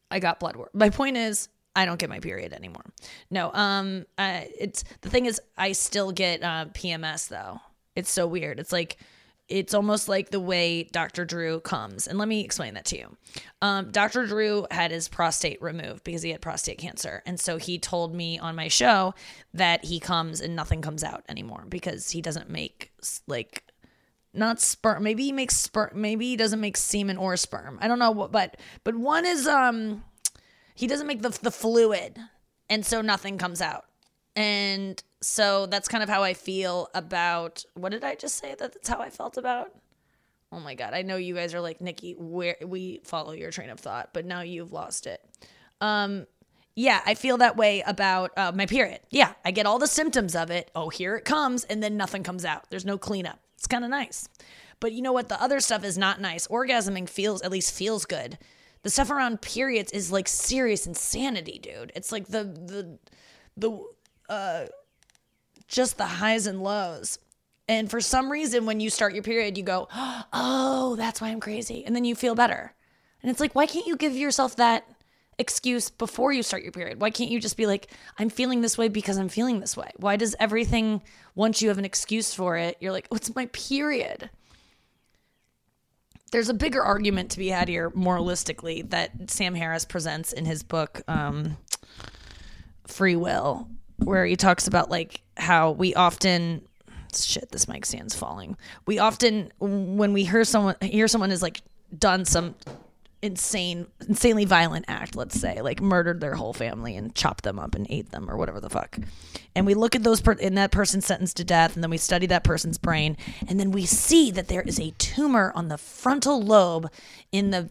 I 0.10 0.20
got 0.20 0.40
blood 0.40 0.56
work. 0.56 0.74
My 0.74 0.90
point 0.90 1.18
is 1.18 1.50
I 1.76 1.86
don't 1.86 2.00
get 2.00 2.10
my 2.10 2.20
period 2.20 2.54
anymore. 2.54 2.86
No, 3.30 3.52
um, 3.54 4.06
uh, 4.18 4.42
it's 4.58 4.84
the 5.02 5.10
thing 5.10 5.26
is 5.26 5.40
I 5.58 5.74
still 5.74 6.12
get 6.12 6.42
uh, 6.42 6.66
PMS 6.74 7.28
though. 7.28 7.60
It's 8.00 8.12
so 8.12 8.28
weird. 8.28 8.60
It's 8.60 8.72
like 8.72 8.98
it's 9.50 9.74
almost 9.74 10.08
like 10.08 10.30
the 10.30 10.40
way 10.40 10.84
Dr. 10.84 11.26
Drew 11.26 11.60
comes. 11.60 12.08
And 12.08 12.20
let 12.20 12.28
me 12.28 12.42
explain 12.42 12.76
that 12.76 12.86
to 12.86 12.98
you. 12.98 13.18
Um, 13.64 13.90
Dr. 13.90 14.28
Drew 14.28 14.68
had 14.70 14.92
his 14.92 15.10
prostate 15.10 15.60
removed 15.60 16.04
because 16.04 16.22
he 16.22 16.30
had 16.30 16.40
prostate 16.40 16.78
cancer. 16.78 17.24
And 17.26 17.40
so 17.40 17.58
he 17.58 17.80
told 17.80 18.14
me 18.14 18.38
on 18.38 18.56
my 18.56 18.68
show 18.68 19.16
that 19.56 19.86
he 19.86 20.00
comes 20.00 20.40
and 20.40 20.56
nothing 20.56 20.84
comes 20.84 21.04
out 21.04 21.24
anymore 21.28 21.66
because 21.68 22.12
he 22.12 22.22
doesn't 22.22 22.50
make 22.50 22.92
like 23.28 23.64
not 24.34 24.62
sperm. 24.62 25.04
Maybe 25.04 25.24
he 25.24 25.32
makes 25.32 25.58
sperm. 25.58 25.90
Maybe 25.96 26.28
he 26.28 26.38
doesn't 26.38 26.62
make 26.62 26.78
semen 26.78 27.18
or 27.18 27.36
sperm. 27.36 27.80
I 27.82 27.88
don't 27.88 28.00
know 28.00 28.12
what, 28.12 28.32
but 28.32 28.58
but 28.84 28.96
one 28.96 29.26
is 29.26 29.48
um 29.48 30.04
he 30.76 30.86
doesn't 30.86 31.08
make 31.08 31.24
the 31.24 31.38
the 31.42 31.52
fluid, 31.52 32.20
and 32.70 32.86
so 32.86 33.02
nothing 33.02 33.40
comes 33.40 33.62
out. 33.62 33.86
And 34.36 35.02
so 35.22 35.66
that's 35.66 35.88
kind 35.88 36.04
of 36.04 36.10
how 36.10 36.24
I 36.24 36.34
feel 36.34 36.90
about 36.94 37.66
what 37.74 37.92
did 37.92 38.04
I 38.04 38.16
just 38.16 38.38
say 38.38 38.56
that 38.58 38.74
that's 38.74 38.90
how 38.90 39.00
I 39.00 39.10
felt 39.10 39.38
about? 39.38 39.72
Oh 40.52 40.60
my 40.60 40.76
god, 40.76 40.94
I 40.94 41.02
know 41.02 41.18
you 41.18 41.36
guys 41.36 41.54
are 41.54 41.62
like 41.62 41.82
Nikki, 41.82 42.14
where 42.18 42.56
we 42.66 43.02
follow 43.04 43.34
your 43.34 43.52
train 43.52 43.70
of 43.70 43.80
thought, 43.80 44.10
but 44.14 44.26
now 44.26 44.42
you've 44.42 44.72
lost 44.72 45.08
it. 45.08 45.24
Um 45.82 46.26
yeah, 46.76 47.02
I 47.06 47.16
feel 47.16 47.38
that 47.38 47.58
way 47.58 47.82
about 47.82 48.32
uh, 48.38 48.54
my 48.56 48.66
period. 48.66 49.02
Yeah, 49.10 49.34
I 49.44 49.52
get 49.52 49.66
all 49.66 49.80
the 49.80 49.88
symptoms 49.88 50.34
of 50.34 50.50
it. 50.50 50.72
Oh, 50.74 50.88
here 50.88 51.18
it 51.18 51.26
comes, 51.26 51.66
and 51.66 51.84
then 51.84 51.98
nothing 51.98 52.24
comes 52.24 52.46
out. 52.46 52.70
There's 52.70 52.86
no 52.86 52.98
cleanup. 52.98 53.38
It's 53.58 53.68
kind 53.68 53.84
of 53.84 53.90
nice. 53.90 54.30
But 54.80 54.94
you 54.94 55.02
know 55.02 55.12
what? 55.12 55.28
The 55.28 55.42
other 55.42 55.60
stuff 55.60 55.84
is 55.84 55.98
not 55.98 56.22
nice. 56.22 56.48
Orgasming 56.48 57.10
feels, 57.10 57.42
at 57.42 57.52
least 57.52 57.74
feels 57.74 58.06
good. 58.06 58.38
The 58.84 58.90
stuff 58.90 59.12
around 59.12 59.42
periods 59.42 59.92
is 59.92 60.10
like 60.10 60.30
serious 60.30 60.88
insanity, 60.88 61.60
dude. 61.60 61.92
It's 61.96 62.14
like 62.14 62.28
the, 62.28 62.46
the, 62.46 62.98
the, 63.58 63.84
uh, 64.30 64.68
just 65.70 65.98
the 65.98 66.06
highs 66.06 66.48
and 66.48 66.62
lows. 66.62 67.20
And 67.68 67.90
for 67.90 68.02
some 68.02 68.32
reason, 68.32 68.66
when 68.66 68.80
you 68.80 68.90
start 68.90 69.14
your 69.14 69.24
period, 69.24 69.58
you 69.58 69.64
go, 69.64 69.88
oh, 69.94 70.96
that's 70.98 71.22
why 71.22 71.30
I'm 71.30 71.40
crazy. 71.40 71.86
And 71.86 71.96
then 71.96 72.04
you 72.04 72.16
feel 72.16 72.36
better. 72.36 72.74
And 73.22 73.30
it's 73.30 73.40
like, 73.40 73.54
why 73.54 73.68
can't 73.68 73.86
you 73.86 73.96
give 73.96 74.16
yourself 74.16 74.56
that 74.56 74.86
excuse 75.38 75.90
before 75.90 76.34
you 76.34 76.42
start 76.42 76.64
your 76.64 76.72
period? 76.72 77.00
Why 77.00 77.12
can't 77.12 77.30
you 77.30 77.40
just 77.40 77.58
be 77.58 77.68
like, 77.68 77.88
I'm 78.18 78.30
feeling 78.30 78.62
this 78.62 78.78
way 78.78 78.88
because 78.88 79.18
I'm 79.18 79.30
feeling 79.30 79.60
this 79.60 79.78
way? 79.78 79.92
Why 79.98 80.16
does 80.16 80.36
everything, 80.40 81.02
once 81.36 81.62
you 81.62 81.70
have 81.70 81.78
an 81.78 81.86
excuse 81.86 82.34
for 82.34 82.58
it, 82.58 82.76
you're 82.80 82.92
like, 82.92 83.08
oh, 83.12 83.16
it's 83.16 83.36
my 83.36 83.46
period? 83.48 84.32
There's 86.32 86.50
a 86.50 86.54
bigger 86.54 86.82
argument 86.82 87.32
to 87.32 87.40
be 87.40 87.50
had 87.50 87.68
here, 87.68 87.92
moralistically, 87.92 88.90
that 88.90 89.30
Sam 89.30 89.54
Harris 89.54 89.86
presents 89.86 90.34
in 90.34 90.46
his 90.46 90.64
book, 90.64 91.02
um, 91.08 91.58
Free 92.88 93.16
Will, 93.16 93.68
where 93.98 94.26
he 94.26 94.36
talks 94.36 94.68
about 94.68 94.90
like 94.90 95.22
how 95.40 95.72
we 95.72 95.94
often 95.96 96.62
shit 97.16 97.52
this 97.52 97.68
mic 97.68 97.86
stands 97.86 98.16
falling. 98.16 98.58
We 98.86 99.00
often 99.00 99.52
when 99.60 100.14
we 100.14 100.24
hear 100.24 100.44
someone 100.44 100.76
hear 100.82 101.08
someone 101.08 101.30
has 101.30 101.42
like 101.42 101.62
done 101.98 102.26
some 102.26 102.56
insane 103.22 103.86
insanely 104.08 104.46
violent 104.46 104.86
act 104.88 105.14
let's 105.14 105.38
say 105.38 105.62
like 105.62 105.82
murdered 105.82 106.22
their 106.22 106.36
whole 106.36 106.54
family 106.54 106.96
and 106.96 107.14
chopped 107.14 107.44
them 107.44 107.60
up 107.60 107.76
and 107.76 107.86
ate 107.90 108.12
them 108.12 108.30
or 108.30 108.38
whatever 108.38 108.60
the 108.60 108.70
fuck. 108.70 108.98
And 109.56 109.66
we 109.66 109.74
look 109.74 109.96
at 109.96 110.04
those 110.04 110.22
per- 110.22 110.34
in 110.34 110.56
that 110.56 110.72
person 110.72 111.02
sentenced 111.02 111.38
to 111.38 111.44
death 111.44 111.76
and 111.76 111.84
then 111.84 111.90
we 111.90 111.98
study 111.98 112.28
that 112.28 112.44
person's 112.44 112.78
brain 112.78 113.18
and 113.48 113.60
then 113.60 113.72
we 113.72 113.86
see 113.86 114.32
that 114.32 114.48
there 114.48 114.62
is 114.62 114.80
a 114.80 114.92
tumor 114.92 115.52
on 115.56 115.68
the 115.68 115.78
frontal 115.78 116.42
lobe 116.42 116.90
in 117.32 117.50
the 117.50 117.70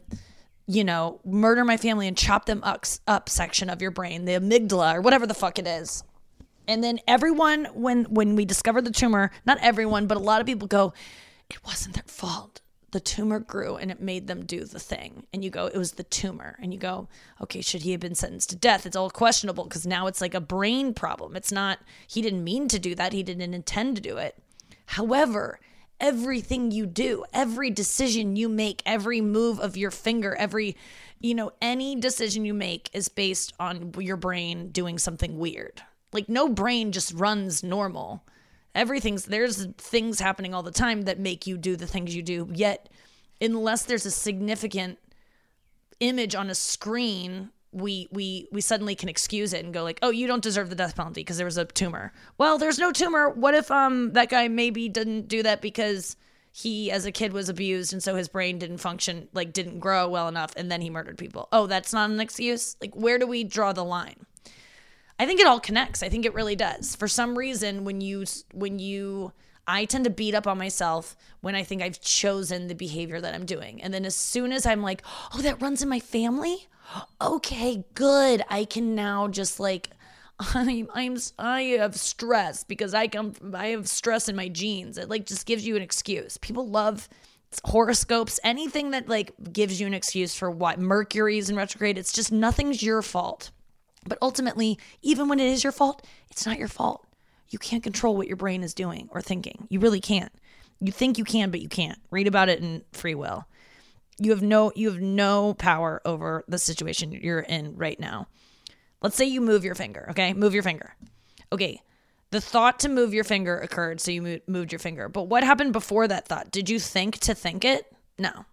you 0.67 0.85
know 0.85 1.21
murder 1.25 1.65
my 1.65 1.79
family 1.79 2.07
and 2.07 2.17
chop 2.17 2.45
them 2.45 2.61
up, 2.63 2.85
up 3.07 3.29
section 3.29 3.71
of 3.71 3.81
your 3.81 3.91
brain 3.91 4.27
the 4.27 4.33
amygdala 4.33 4.97
or 4.97 5.01
whatever 5.01 5.27
the 5.27 5.35
fuck 5.35 5.59
it 5.59 5.67
is 5.67 6.05
and 6.69 6.85
then 6.85 7.01
everyone, 7.09 7.65
when 7.75 8.05
when 8.05 8.37
we 8.37 8.45
discovered 8.45 8.85
the 8.85 8.93
tumor, 8.93 9.31
not 9.47 9.59
everyone, 9.61 10.07
but 10.07 10.19
a 10.19 10.21
lot 10.21 10.41
of 10.41 10.47
people 10.47 10.69
go, 10.69 10.93
it 11.51 11.65
wasn't 11.65 11.95
their 11.95 12.05
fault. 12.07 12.61
the 12.91 13.01
tumor 13.01 13.39
grew 13.39 13.77
and 13.77 13.91
it 13.91 14.01
made 14.01 14.27
them 14.27 14.45
do 14.47 14.65
the 14.65 14.81
thing. 14.81 15.27
And 15.33 15.45
you 15.45 15.51
go, 15.51 15.67
it 15.67 15.77
was 15.77 15.93
the 15.93 16.05
tumor. 16.05 16.57
And 16.61 16.73
you 16.73 16.81
go, 16.81 17.09
okay, 17.41 17.61
should 17.61 17.83
he 17.83 17.93
have 17.93 18.01
been 18.01 18.15
sentenced 18.15 18.51
to 18.51 18.57
death? 18.57 18.87
It's 18.87 18.97
all 18.97 19.11
questionable 19.11 19.65
because 19.65 19.87
now 19.87 20.07
it's 20.07 20.21
like 20.21 20.35
a 20.35 20.41
brain 20.41 20.95
problem. 20.95 21.37
It's 21.37 21.53
not, 21.53 21.81
he 22.07 22.23
didn't 22.23 22.45
mean 22.45 22.69
to 22.69 22.79
do 22.79 22.95
that, 22.95 23.13
he 23.13 23.23
didn't 23.23 23.55
intend 23.55 23.97
to 23.97 24.03
do 24.03 24.17
it. 24.17 24.37
However, 24.87 25.61
everything 26.01 26.71
you 26.71 26.87
do, 26.87 27.25
every 27.33 27.71
decision 27.71 28.37
you 28.37 28.49
make, 28.49 28.83
every 28.87 29.21
move 29.21 29.61
of 29.61 29.77
your 29.77 29.91
finger, 29.91 30.35
every, 30.37 30.77
you 31.21 31.35
know, 31.35 31.53
any 31.61 31.95
decision 31.97 32.45
you 32.45 32.55
make 32.55 32.89
is 32.95 33.09
based 33.09 33.53
on 33.61 33.93
your 33.99 34.17
brain 34.17 34.71
doing 34.71 34.97
something 34.99 35.39
weird. 35.39 35.83
Like 36.13 36.29
no 36.29 36.49
brain 36.49 36.93
just 36.93 37.13
runs 37.13 37.63
normal. 37.63 38.25
Everything's 38.75 39.27
there's 39.27 39.67
things 39.79 40.21
happening 40.21 40.55
all 40.55 40.63
the 40.63 40.71
time 40.71 41.03
that 41.03 41.19
make 41.19 41.47
you 41.47 41.57
do 41.57 41.77
the 41.77 41.87
things 41.87 42.15
you 42.15 42.23
do. 42.23 42.49
Yet, 42.53 42.89
unless 43.41 43.85
there's 43.85 44.07
a 44.07 44.11
significant 44.11 44.99
image 46.01 46.35
on 46.35 46.51
a 46.51 46.55
screen 46.55 47.51
we 47.73 48.09
we 48.11 48.49
we 48.51 48.61
suddenly 48.61 48.95
can 48.95 49.09
excuse 49.09 49.53
it 49.53 49.65
and 49.65 49.75
go 49.75 49.83
like, 49.83 49.99
"Oh, 50.03 50.11
you 50.11 50.27
don't 50.27 50.43
deserve 50.43 50.71
the 50.71 50.77
death 50.77 50.97
penalty 50.97 51.21
because 51.21 51.37
there 51.37 51.47
was 51.47 51.59
a 51.59 51.65
tumor." 51.65 52.13
Well, 52.39 52.59
there's 52.59 52.79
no 52.79 52.93
tumor. 52.93 53.29
What 53.29 53.55
if 53.55 53.71
um 53.71 54.13
that 54.13 54.31
guy 54.31 54.49
maybe 54.49 54.89
didn't 54.89 55.29
do 55.29 55.43
that 55.43 55.61
because 55.61 56.17
he 56.51 56.91
as 56.91 57.05
a 57.05 57.13
kid 57.13 57.33
was 57.33 57.49
abused 57.49 57.93
and 57.93 58.03
so 58.03 58.15
his 58.17 58.29
brain 58.29 58.59
didn't 58.59 58.79
function 58.79 59.29
like 59.33 59.53
didn't 59.53 59.81
grow 59.81 60.09
well 60.09 60.29
enough 60.29 60.53
and 60.57 60.71
then 60.71 60.81
he 60.81 60.91
murdered 60.91 61.19
people. 61.19 61.49
Oh, 61.53 61.67
that's 61.67 61.93
not 61.93 62.11
an 62.11 62.21
excuse? 62.21 62.77
Like 62.81 62.95
where 62.95 63.19
do 63.19 63.27
we 63.27 63.45
draw 63.45 63.73
the 63.73 63.85
line? 63.85 64.27
I 65.19 65.27
think 65.27 65.41
it 65.41 65.47
all 65.47 65.61
connects. 65.61 66.03
I 66.03 66.09
think 66.09 66.25
it 66.25 66.35
really 66.35 66.57
does. 66.57 66.95
For 66.95 67.09
some 67.09 67.37
reason 67.37 67.85
when 67.85 68.01
you 68.01 68.25
when 68.53 68.79
you 68.79 69.33
I 69.67 69.85
tend 69.85 70.05
to 70.05 70.11
beat 70.11 70.35
up 70.35 70.47
on 70.47 70.57
myself 70.57 71.17
when 71.41 71.55
I 71.55 71.63
think 71.63 71.83
I've 71.83 72.01
chosen 72.01 72.69
the 72.69 72.75
behavior 72.75 73.21
that 73.21 73.35
I'm 73.35 73.45
doing. 73.45 73.83
And 73.83 73.93
then 73.93 74.07
as 74.07 74.15
soon 74.15 74.53
as 74.53 74.65
I'm 74.65 74.83
like, 74.83 75.03
"Oh, 75.35 75.43
that 75.43 75.61
runs 75.61 75.83
in 75.83 75.89
my 75.89 76.01
family?" 76.01 76.69
okay, 77.21 77.85
good. 77.95 78.43
I 78.49 78.65
can 78.65 78.95
now 78.95 79.29
just 79.29 79.61
like 79.61 79.91
I'm 80.55 80.89
I'm 80.95 81.17
I 81.39 81.63
have 81.79 81.97
stress 81.97 82.65
because 82.65 82.95
I 82.95 83.09
come 83.09 83.35
I 83.55 83.69
have 83.69 83.89
stress 83.89 84.29
in 84.29 84.37
my 84.37 84.49
genes. 84.49 84.99
It 84.99 85.09
like 85.09 85.27
just 85.27 85.47
gives 85.47 85.67
you 85.67 85.77
an 85.77 85.83
excuse. 85.83 86.39
People 86.39 86.67
love 86.67 87.09
horoscopes, 87.65 88.39
anything 88.45 88.91
that 88.93 89.09
like 89.09 89.33
gives 89.53 89.81
you 89.81 89.87
an 89.87 89.95
excuse 89.95 90.35
for 90.35 90.51
what 90.51 90.79
Mercury's 90.79 91.51
in 91.51 91.57
retrograde. 91.57 91.99
It's 91.99 92.13
just 92.13 92.31
nothing's 92.31 92.83
your 92.83 93.03
fault. 93.03 93.51
But 94.09 94.19
ultimately, 94.21 94.79
even 95.03 95.29
when 95.29 95.41
it 95.41 95.49
is 95.49 95.63
your 95.63 95.73
fault, 95.73 96.05
it's 96.31 96.47
not 96.47 96.59
your 96.59 96.69
fault. 96.69 97.07
You 97.51 97.59
can't 97.59 97.83
control 97.83 98.17
what 98.17 98.27
your 98.27 98.37
brain 98.37 98.63
is 98.63 98.75
doing 98.75 99.09
or 99.13 99.23
thinking. 99.23 99.67
You 99.71 99.81
really 99.81 100.01
can't. 100.01 100.33
You 100.81 100.93
think 100.93 101.19
you 101.19 101.25
can, 101.25 101.51
but 101.51 101.61
you 101.61 101.69
can't. 101.69 101.99
Read 102.11 102.27
about 102.27 102.49
it 102.49 102.61
in 102.61 102.83
Free 102.93 103.15
Will 103.15 103.47
you 104.19 104.31
have 104.33 104.43
no 104.43 104.73
you 104.75 104.91
have 104.91 105.01
no 105.01 105.55
power 105.55 106.03
over 106.05 106.45
the 106.49 106.59
situation 106.59 107.13
you're 107.13 107.41
in 107.41 107.77
right 107.77 107.99
now. 107.99 108.27
Let's 109.01 109.17
say 109.17 109.25
you 109.25 109.41
move 109.41 109.65
your 109.65 109.77
finger, 109.77 110.09
okay? 110.11 110.33
Move 110.35 110.55
your 110.55 110.65
finger. 110.65 110.95
Okay. 111.53 111.81
The 112.31 112.41
thought 112.41 112.81
to 112.81 112.89
move 112.89 113.15
your 113.15 113.25
finger 113.25 113.59
occurred, 113.59 114.01
so 114.01 114.11
you 114.11 114.41
moved 114.47 114.73
your 114.73 114.81
finger. 114.81 115.09
But 115.09 115.29
what 115.29 115.45
happened 115.45 115.73
before 115.73 116.07
that 116.09 116.27
thought? 116.27 116.51
Did 116.51 116.69
you 116.69 116.79
think 116.79 117.19
to 117.21 117.35
think 117.35 117.65
it? 117.65 117.91
No. 118.19 118.45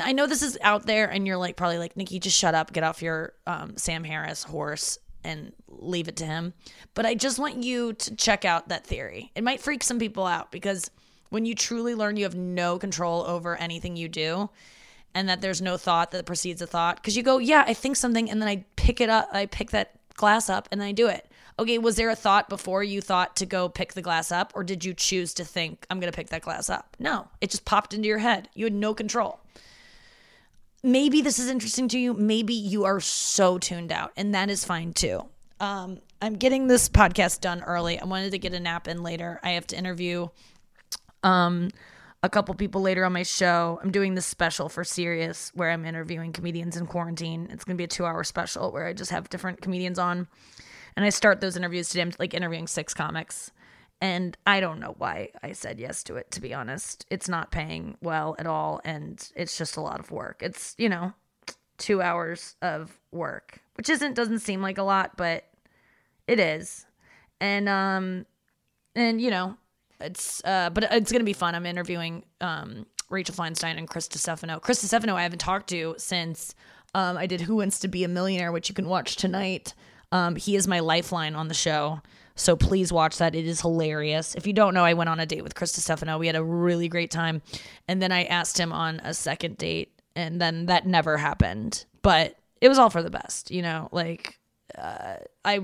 I 0.00 0.12
know 0.12 0.26
this 0.26 0.42
is 0.42 0.58
out 0.62 0.86
there, 0.86 1.10
and 1.10 1.26
you're 1.26 1.36
like 1.36 1.56
probably 1.56 1.78
like 1.78 1.96
Nikki, 1.96 2.18
just 2.18 2.38
shut 2.38 2.54
up, 2.54 2.72
get 2.72 2.84
off 2.84 3.02
your 3.02 3.32
um, 3.46 3.76
Sam 3.76 4.04
Harris 4.04 4.42
horse, 4.42 4.98
and 5.24 5.52
leave 5.68 6.08
it 6.08 6.16
to 6.16 6.26
him. 6.26 6.54
But 6.94 7.06
I 7.06 7.14
just 7.14 7.38
want 7.38 7.62
you 7.62 7.92
to 7.94 8.16
check 8.16 8.44
out 8.44 8.68
that 8.68 8.86
theory. 8.86 9.32
It 9.34 9.44
might 9.44 9.60
freak 9.60 9.82
some 9.82 9.98
people 9.98 10.26
out 10.26 10.52
because 10.52 10.90
when 11.30 11.44
you 11.44 11.54
truly 11.54 11.94
learn 11.94 12.16
you 12.16 12.24
have 12.24 12.34
no 12.34 12.78
control 12.78 13.22
over 13.22 13.56
anything 13.56 13.96
you 13.96 14.08
do, 14.08 14.50
and 15.16 15.30
that 15.30 15.40
there's 15.40 15.62
no 15.62 15.78
thought 15.78 16.10
that 16.10 16.26
precedes 16.26 16.60
a 16.60 16.66
thought 16.66 16.96
because 16.96 17.16
you 17.16 17.22
go 17.22 17.38
yeah 17.38 17.64
i 17.66 17.72
think 17.72 17.96
something 17.96 18.30
and 18.30 18.40
then 18.40 18.48
i 18.48 18.62
pick 18.76 19.00
it 19.00 19.08
up 19.08 19.28
i 19.32 19.46
pick 19.46 19.70
that 19.70 19.92
glass 20.14 20.50
up 20.50 20.68
and 20.70 20.80
then 20.80 20.88
i 20.88 20.92
do 20.92 21.08
it. 21.08 21.26
Okay 21.58 21.78
was 21.78 21.96
there 21.96 22.10
a 22.10 22.14
thought 22.14 22.50
before 22.50 22.84
you 22.84 23.00
thought 23.00 23.34
to 23.36 23.46
go 23.46 23.66
pick 23.66 23.94
the 23.94 24.02
glass 24.02 24.30
up 24.30 24.52
or 24.54 24.62
did 24.62 24.84
you 24.84 24.92
choose 24.92 25.32
to 25.34 25.44
think 25.44 25.86
i'm 25.88 25.98
going 26.00 26.12
to 26.12 26.16
pick 26.16 26.28
that 26.28 26.42
glass 26.42 26.68
up 26.68 26.96
no 26.98 27.28
it 27.40 27.50
just 27.50 27.64
popped 27.64 27.94
into 27.94 28.06
your 28.06 28.18
head. 28.18 28.50
You 28.54 28.66
had 28.66 28.74
no 28.74 28.92
control 28.92 29.40
maybe 30.86 31.20
this 31.20 31.38
is 31.38 31.48
interesting 31.48 31.88
to 31.88 31.98
you 31.98 32.14
maybe 32.14 32.54
you 32.54 32.84
are 32.84 33.00
so 33.00 33.58
tuned 33.58 33.92
out 33.92 34.12
and 34.16 34.34
that 34.34 34.48
is 34.48 34.64
fine 34.64 34.92
too 34.92 35.22
um, 35.60 35.98
i'm 36.22 36.34
getting 36.34 36.66
this 36.66 36.88
podcast 36.88 37.40
done 37.40 37.62
early 37.62 37.98
i 37.98 38.04
wanted 38.04 38.30
to 38.30 38.38
get 38.38 38.54
a 38.54 38.60
nap 38.60 38.88
in 38.88 39.02
later 39.02 39.40
i 39.42 39.50
have 39.50 39.66
to 39.66 39.76
interview 39.76 40.28
um, 41.22 41.70
a 42.22 42.28
couple 42.28 42.54
people 42.54 42.80
later 42.80 43.04
on 43.04 43.12
my 43.12 43.22
show. 43.22 43.80
I'm 43.82 43.90
doing 43.90 44.14
this 44.14 44.26
special 44.26 44.68
for 44.68 44.84
Sirius 44.84 45.52
where 45.54 45.70
I'm 45.70 45.84
interviewing 45.84 46.32
comedians 46.32 46.76
in 46.76 46.86
quarantine. 46.86 47.48
It's 47.50 47.64
going 47.64 47.76
to 47.76 47.78
be 47.78 47.84
a 47.84 47.88
two 47.88 48.04
hour 48.04 48.24
special 48.24 48.72
where 48.72 48.86
I 48.86 48.92
just 48.92 49.10
have 49.10 49.28
different 49.28 49.60
comedians 49.60 49.98
on. 49.98 50.28
And 50.96 51.04
I 51.04 51.10
start 51.10 51.40
those 51.40 51.56
interviews 51.56 51.88
today. 51.88 52.02
I'm 52.02 52.12
like 52.18 52.34
interviewing 52.34 52.66
six 52.66 52.94
comics. 52.94 53.50
And 54.00 54.36
I 54.46 54.60
don't 54.60 54.78
know 54.78 54.94
why 54.98 55.30
I 55.42 55.52
said 55.52 55.80
yes 55.80 56.02
to 56.04 56.16
it, 56.16 56.30
to 56.32 56.40
be 56.40 56.52
honest. 56.52 57.06
It's 57.10 57.28
not 57.28 57.50
paying 57.50 57.96
well 58.02 58.36
at 58.38 58.46
all. 58.46 58.80
And 58.84 59.26
it's 59.34 59.56
just 59.56 59.76
a 59.76 59.80
lot 59.80 60.00
of 60.00 60.10
work. 60.10 60.42
It's, 60.42 60.74
you 60.76 60.88
know, 60.88 61.14
two 61.78 62.02
hours 62.02 62.56
of 62.60 62.98
work, 63.10 63.60
which 63.74 63.88
isn't, 63.88 64.14
doesn't 64.14 64.40
seem 64.40 64.60
like 64.60 64.78
a 64.78 64.82
lot, 64.82 65.16
but 65.16 65.44
it 66.26 66.38
is. 66.38 66.84
And, 67.40 67.68
um, 67.68 68.26
and, 68.94 69.20
you 69.20 69.30
know, 69.30 69.56
it's 70.00 70.42
uh, 70.44 70.70
but 70.70 70.84
it's 70.92 71.12
gonna 71.12 71.24
be 71.24 71.32
fun. 71.32 71.54
I'm 71.54 71.66
interviewing 71.66 72.24
um, 72.40 72.86
Rachel 73.08 73.34
Feinstein 73.34 73.78
and 73.78 73.88
Chris 73.88 74.08
Distefano. 74.08 74.60
Chris 74.60 74.82
Distefano 74.82 75.14
I 75.14 75.22
haven't 75.22 75.38
talked 75.38 75.68
to 75.70 75.94
since 75.98 76.54
um, 76.94 77.16
I 77.16 77.26
did 77.26 77.42
Who 77.42 77.56
Wants 77.56 77.78
to 77.80 77.88
Be 77.88 78.04
a 78.04 78.08
Millionaire, 78.08 78.52
which 78.52 78.68
you 78.68 78.74
can 78.74 78.88
watch 78.88 79.16
tonight. 79.16 79.74
Um, 80.12 80.36
he 80.36 80.56
is 80.56 80.68
my 80.68 80.80
lifeline 80.80 81.34
on 81.34 81.48
the 81.48 81.54
show. 81.54 82.00
So 82.34 82.54
please 82.54 82.92
watch 82.92 83.18
that. 83.18 83.34
It 83.34 83.46
is 83.46 83.62
hilarious. 83.62 84.34
If 84.34 84.46
you 84.46 84.52
don't 84.52 84.74
know, 84.74 84.84
I 84.84 84.94
went 84.94 85.08
on 85.08 85.18
a 85.20 85.26
date 85.26 85.42
with 85.42 85.54
Chris 85.54 85.72
Distefano. 85.72 86.18
We 86.18 86.26
had 86.26 86.36
a 86.36 86.44
really 86.44 86.88
great 86.88 87.10
time. 87.10 87.40
And 87.88 88.00
then 88.00 88.12
I 88.12 88.24
asked 88.24 88.58
him 88.58 88.72
on 88.72 89.00
a 89.00 89.14
second 89.14 89.56
date, 89.56 89.92
and 90.14 90.40
then 90.40 90.66
that 90.66 90.86
never 90.86 91.16
happened. 91.16 91.86
But 92.02 92.36
it 92.60 92.68
was 92.68 92.78
all 92.78 92.90
for 92.90 93.02
the 93.02 93.10
best, 93.10 93.50
you 93.50 93.62
know, 93.62 93.88
like 93.90 94.38
uh, 94.76 95.16
I 95.44 95.60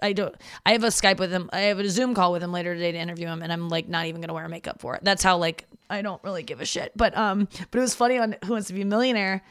I 0.00 0.12
don't 0.12 0.34
I 0.64 0.72
have 0.72 0.84
a 0.84 0.88
Skype 0.88 1.18
with 1.18 1.32
him. 1.32 1.50
I 1.52 1.60
have 1.62 1.78
a 1.78 1.88
Zoom 1.88 2.14
call 2.14 2.32
with 2.32 2.42
him 2.42 2.52
later 2.52 2.74
today 2.74 2.92
to 2.92 2.98
interview 2.98 3.26
him, 3.26 3.42
and 3.42 3.52
I'm 3.52 3.68
like 3.68 3.88
not 3.88 4.06
even 4.06 4.20
gonna 4.20 4.34
wear 4.34 4.48
makeup 4.48 4.80
for 4.80 4.94
it. 4.96 5.04
That's 5.04 5.22
how 5.22 5.38
like 5.38 5.66
I 5.90 6.02
don't 6.02 6.22
really 6.22 6.42
give 6.42 6.60
a 6.60 6.64
shit. 6.64 6.92
But 6.96 7.16
um, 7.16 7.48
but 7.70 7.78
it 7.78 7.82
was 7.82 7.94
funny 7.94 8.18
on 8.18 8.36
Who 8.44 8.52
Wants 8.52 8.68
to 8.68 8.74
Be 8.74 8.82
a 8.82 8.86
Millionaire. 8.86 9.42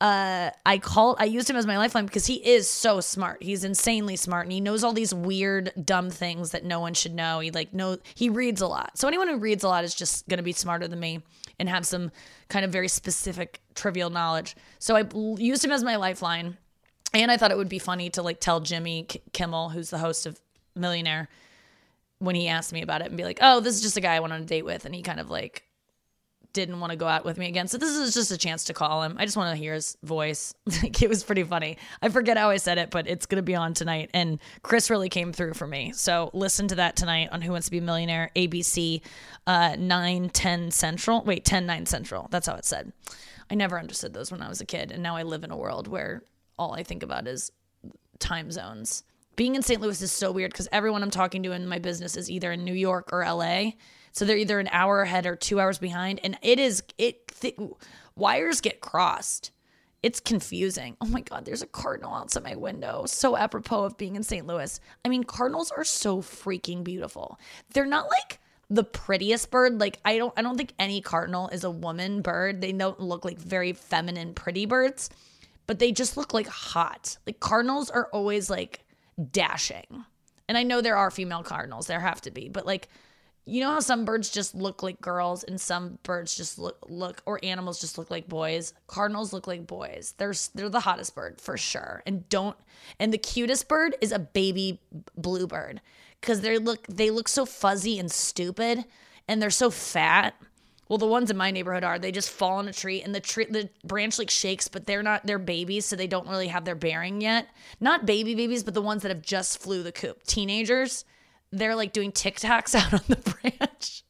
Uh, 0.00 0.50
I 0.64 0.78
called 0.78 1.16
I 1.18 1.26
used 1.26 1.50
him 1.50 1.56
as 1.56 1.66
my 1.66 1.76
lifeline 1.76 2.06
because 2.06 2.26
he 2.26 2.36
is 2.36 2.68
so 2.68 3.00
smart. 3.00 3.42
He's 3.42 3.64
insanely 3.64 4.16
smart, 4.16 4.46
and 4.46 4.52
he 4.52 4.60
knows 4.60 4.82
all 4.82 4.94
these 4.94 5.12
weird 5.12 5.72
dumb 5.84 6.08
things 6.08 6.52
that 6.52 6.64
no 6.64 6.80
one 6.80 6.94
should 6.94 7.14
know. 7.14 7.40
He 7.40 7.50
like 7.50 7.74
know 7.74 7.98
he 8.14 8.30
reads 8.30 8.62
a 8.62 8.66
lot. 8.66 8.96
So 8.96 9.08
anyone 9.08 9.28
who 9.28 9.36
reads 9.36 9.62
a 9.62 9.68
lot 9.68 9.84
is 9.84 9.94
just 9.94 10.26
gonna 10.28 10.42
be 10.42 10.52
smarter 10.52 10.88
than 10.88 11.00
me 11.00 11.22
and 11.58 11.68
have 11.68 11.86
some 11.86 12.10
kind 12.48 12.64
of 12.64 12.72
very 12.72 12.88
specific 12.88 13.60
trivial 13.74 14.08
knowledge. 14.08 14.56
So 14.78 14.96
I 14.96 15.04
used 15.38 15.64
him 15.64 15.70
as 15.70 15.84
my 15.84 15.96
lifeline 15.96 16.56
and 17.12 17.30
I 17.30 17.36
thought 17.36 17.50
it 17.50 17.56
would 17.56 17.68
be 17.68 17.78
funny 17.78 18.08
to 18.10 18.22
like 18.22 18.40
tell 18.40 18.60
Jimmy 18.60 19.06
Kimmel, 19.32 19.68
who's 19.68 19.90
the 19.90 19.98
host 19.98 20.26
of 20.26 20.40
Millionaire, 20.74 21.28
when 22.18 22.34
he 22.34 22.48
asked 22.48 22.72
me 22.72 22.82
about 22.82 23.02
it 23.02 23.08
and 23.08 23.16
be 23.16 23.24
like, 23.24 23.38
oh, 23.42 23.60
this 23.60 23.74
is 23.74 23.82
just 23.82 23.96
a 23.96 24.00
guy 24.00 24.14
I 24.14 24.20
went 24.20 24.32
on 24.32 24.42
a 24.42 24.44
date 24.44 24.64
with. 24.64 24.84
And 24.84 24.94
he 24.94 25.02
kind 25.02 25.20
of 25.20 25.30
like 25.30 25.64
didn't 26.52 26.80
want 26.80 26.90
to 26.90 26.96
go 26.96 27.06
out 27.06 27.24
with 27.24 27.38
me 27.38 27.48
again. 27.48 27.68
So 27.68 27.78
this 27.78 27.96
is 27.96 28.14
just 28.14 28.30
a 28.30 28.38
chance 28.38 28.64
to 28.64 28.74
call 28.74 29.02
him. 29.02 29.16
I 29.18 29.24
just 29.24 29.36
want 29.36 29.56
to 29.56 29.62
hear 29.62 29.74
his 29.74 29.96
voice. 30.02 30.54
it 30.66 31.08
was 31.08 31.24
pretty 31.24 31.42
funny. 31.42 31.78
I 32.02 32.08
forget 32.08 32.36
how 32.36 32.50
I 32.50 32.56
said 32.56 32.78
it, 32.78 32.90
but 32.90 33.06
it's 33.06 33.26
going 33.26 33.36
to 33.36 33.42
be 33.42 33.54
on 33.54 33.74
tonight. 33.74 34.10
And 34.14 34.38
Chris 34.62 34.90
really 34.90 35.08
came 35.08 35.32
through 35.32 35.54
for 35.54 35.66
me. 35.66 35.92
So 35.92 36.30
listen 36.32 36.68
to 36.68 36.74
that 36.76 36.96
tonight 36.96 37.28
on 37.32 37.42
Who 37.42 37.52
Wants 37.52 37.66
to 37.66 37.70
Be 37.70 37.78
a 37.78 37.82
Millionaire, 37.82 38.30
ABC 38.34 39.02
uh, 39.46 39.76
9, 39.78 40.30
10 40.30 40.70
Central. 40.70 41.22
Wait, 41.22 41.44
10, 41.44 41.66
9 41.66 41.86
Central. 41.86 42.28
That's 42.30 42.46
how 42.46 42.54
it 42.54 42.64
said. 42.64 42.92
I 43.50 43.54
never 43.54 43.78
understood 43.78 44.12
those 44.12 44.30
when 44.30 44.42
I 44.42 44.48
was 44.48 44.60
a 44.60 44.66
kid. 44.66 44.92
And 44.92 45.02
now 45.02 45.16
I 45.16 45.22
live 45.22 45.44
in 45.44 45.50
a 45.50 45.56
world 45.56 45.88
where 45.88 46.22
all 46.58 46.74
I 46.74 46.82
think 46.82 47.02
about 47.02 47.26
is 47.26 47.50
time 48.18 48.50
zones. 48.50 49.02
Being 49.36 49.54
in 49.54 49.62
St. 49.62 49.80
Louis 49.80 50.00
is 50.02 50.12
so 50.12 50.32
weird 50.32 50.52
because 50.52 50.68
everyone 50.70 51.02
I'm 51.02 51.10
talking 51.10 51.42
to 51.44 51.52
in 51.52 51.66
my 51.66 51.78
business 51.78 52.16
is 52.16 52.30
either 52.30 52.52
in 52.52 52.64
New 52.64 52.74
York 52.74 53.08
or 53.12 53.24
LA. 53.24 53.72
So 54.12 54.24
they're 54.24 54.36
either 54.36 54.60
an 54.60 54.68
hour 54.72 55.02
ahead 55.02 55.26
or 55.26 55.36
two 55.36 55.60
hours 55.60 55.78
behind. 55.78 56.20
And 56.22 56.38
it 56.42 56.58
is, 56.58 56.82
it, 56.98 57.28
th- 57.40 57.58
wires 58.16 58.60
get 58.60 58.80
crossed. 58.80 59.50
It's 60.02 60.20
confusing. 60.20 60.96
Oh 61.00 61.06
my 61.06 61.20
God, 61.20 61.44
there's 61.44 61.62
a 61.62 61.66
cardinal 61.66 62.14
outside 62.14 62.44
my 62.44 62.56
window. 62.56 63.04
So 63.06 63.36
apropos 63.36 63.84
of 63.84 63.98
being 63.98 64.16
in 64.16 64.22
St. 64.22 64.46
Louis. 64.46 64.80
I 65.04 65.08
mean, 65.08 65.24
cardinals 65.24 65.70
are 65.70 65.84
so 65.84 66.22
freaking 66.22 66.82
beautiful. 66.82 67.38
They're 67.72 67.86
not 67.86 68.08
like, 68.08 68.40
the 68.72 68.84
prettiest 68.84 69.50
bird 69.50 69.80
like 69.80 69.98
i 70.04 70.16
don't 70.16 70.32
i 70.36 70.42
don't 70.42 70.56
think 70.56 70.72
any 70.78 71.00
cardinal 71.00 71.48
is 71.48 71.64
a 71.64 71.70
woman 71.72 72.22
bird 72.22 72.60
they 72.60 72.70
don't 72.70 73.00
look 73.00 73.24
like 73.24 73.36
very 73.36 73.72
feminine 73.72 74.32
pretty 74.32 74.64
birds 74.64 75.10
but 75.70 75.78
they 75.78 75.92
just 75.92 76.16
look 76.16 76.34
like 76.34 76.48
hot. 76.48 77.16
Like 77.28 77.38
cardinals 77.38 77.90
are 77.90 78.08
always 78.12 78.50
like 78.50 78.84
dashing. 79.30 80.04
And 80.48 80.58
I 80.58 80.64
know 80.64 80.80
there 80.80 80.96
are 80.96 81.12
female 81.12 81.44
cardinals, 81.44 81.86
there 81.86 82.00
have 82.00 82.20
to 82.22 82.32
be, 82.32 82.48
but 82.48 82.66
like 82.66 82.88
you 83.46 83.60
know 83.60 83.70
how 83.70 83.80
some 83.80 84.04
birds 84.04 84.30
just 84.30 84.54
look 84.54 84.82
like 84.82 85.00
girls 85.00 85.44
and 85.44 85.60
some 85.60 85.98
birds 86.02 86.36
just 86.36 86.58
look 86.58 86.78
look 86.88 87.22
or 87.26 87.40
animals 87.42 87.80
just 87.80 87.98
look 87.98 88.10
like 88.10 88.28
boys? 88.28 88.74
Cardinals 88.86 89.32
look 89.32 89.46
like 89.46 89.66
boys. 89.66 90.14
They're 90.18 90.34
they're 90.54 90.68
the 90.68 90.80
hottest 90.80 91.14
bird 91.14 91.40
for 91.40 91.56
sure. 91.56 92.02
And 92.06 92.28
don't 92.28 92.56
and 92.98 93.12
the 93.12 93.18
cutest 93.18 93.68
bird 93.68 93.96
is 94.00 94.12
a 94.12 94.18
baby 94.18 94.80
bluebird 95.16 95.80
because 96.20 96.42
they 96.42 96.58
look 96.58 96.86
they 96.86 97.10
look 97.10 97.28
so 97.28 97.46
fuzzy 97.46 97.98
and 97.98 98.10
stupid 98.10 98.84
and 99.26 99.40
they're 99.40 99.50
so 99.50 99.70
fat. 99.70 100.34
Well 100.88 100.98
the 100.98 101.06
ones 101.06 101.30
in 101.30 101.36
my 101.36 101.50
neighborhood 101.50 101.84
are. 101.84 101.98
They 101.98 102.12
just 102.12 102.30
fall 102.30 102.58
on 102.58 102.68
a 102.68 102.72
tree 102.72 103.00
and 103.02 103.14
the 103.14 103.20
tree 103.20 103.46
the 103.46 103.70
branch 103.84 104.18
like 104.18 104.30
shakes 104.30 104.68
but 104.68 104.86
they're 104.86 105.02
not 105.02 105.26
they're 105.26 105.38
babies 105.38 105.86
so 105.86 105.96
they 105.96 106.06
don't 106.06 106.28
really 106.28 106.48
have 106.48 106.66
their 106.66 106.74
bearing 106.74 107.22
yet. 107.22 107.48
Not 107.80 108.06
baby 108.06 108.34
babies 108.34 108.62
but 108.64 108.74
the 108.74 108.82
ones 108.82 109.02
that 109.02 109.08
have 109.08 109.22
just 109.22 109.60
flew 109.60 109.82
the 109.82 109.92
coop. 109.92 110.22
Teenagers 110.24 111.04
they're 111.52 111.74
like 111.74 111.92
doing 111.92 112.12
TikToks 112.12 112.74
out 112.74 112.94
on 112.94 113.00
the 113.08 113.16
branch. 113.16 114.04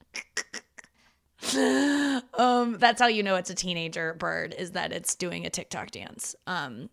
um, 2.35 2.77
that's 2.79 3.01
how 3.01 3.07
you 3.07 3.23
know 3.23 3.37
it's 3.37 3.51
a 3.51 3.55
teenager 3.55 4.15
bird 4.15 4.55
is 4.57 4.73
that 4.73 4.93
it's 4.93 5.15
doing 5.15 5.47
a 5.47 5.51
TikTok 5.51 5.91
dance. 5.91 6.35
Um, 6.47 6.91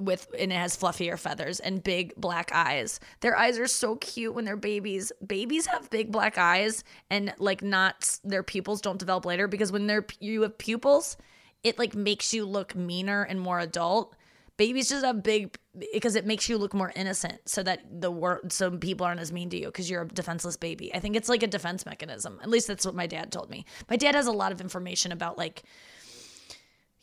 with 0.00 0.26
and 0.38 0.50
it 0.50 0.56
has 0.56 0.76
fluffier 0.76 1.18
feathers 1.18 1.60
and 1.60 1.82
big 1.82 2.14
black 2.16 2.50
eyes. 2.52 2.98
Their 3.20 3.36
eyes 3.36 3.58
are 3.58 3.66
so 3.66 3.96
cute 3.96 4.34
when 4.34 4.44
they're 4.44 4.56
babies. 4.56 5.12
Babies 5.24 5.66
have 5.66 5.90
big 5.90 6.10
black 6.10 6.38
eyes 6.38 6.82
and 7.10 7.34
like 7.38 7.62
not 7.62 8.18
their 8.24 8.42
pupils 8.42 8.80
don't 8.80 8.98
develop 8.98 9.26
later 9.26 9.48
because 9.48 9.70
when 9.70 9.86
they're 9.86 10.06
you 10.18 10.42
have 10.42 10.56
pupils, 10.58 11.16
it 11.62 11.78
like 11.78 11.94
makes 11.94 12.32
you 12.32 12.44
look 12.46 12.74
meaner 12.74 13.22
and 13.22 13.40
more 13.40 13.60
adult 13.60 14.16
babies 14.56 14.88
just 14.88 15.04
have 15.04 15.22
big 15.22 15.56
because 15.92 16.14
it 16.16 16.26
makes 16.26 16.48
you 16.48 16.58
look 16.58 16.74
more 16.74 16.92
innocent 16.94 17.40
so 17.46 17.62
that 17.62 17.82
the 18.00 18.10
world 18.10 18.52
so 18.52 18.70
people 18.70 19.06
aren't 19.06 19.20
as 19.20 19.32
mean 19.32 19.50
to 19.50 19.58
you 19.58 19.66
because 19.66 19.90
you're 19.90 20.02
a 20.02 20.08
defenseless 20.08 20.56
baby. 20.56 20.94
I 20.94 21.00
think 21.00 21.16
it's 21.16 21.28
like 21.28 21.42
a 21.42 21.46
defense 21.46 21.86
mechanism. 21.86 22.38
At 22.42 22.50
least 22.50 22.66
that's 22.66 22.84
what 22.84 22.94
my 22.94 23.06
dad 23.06 23.32
told 23.32 23.50
me. 23.50 23.64
My 23.88 23.96
dad 23.96 24.14
has 24.14 24.26
a 24.26 24.32
lot 24.32 24.52
of 24.52 24.60
information 24.60 25.12
about 25.12 25.38
like 25.38 25.62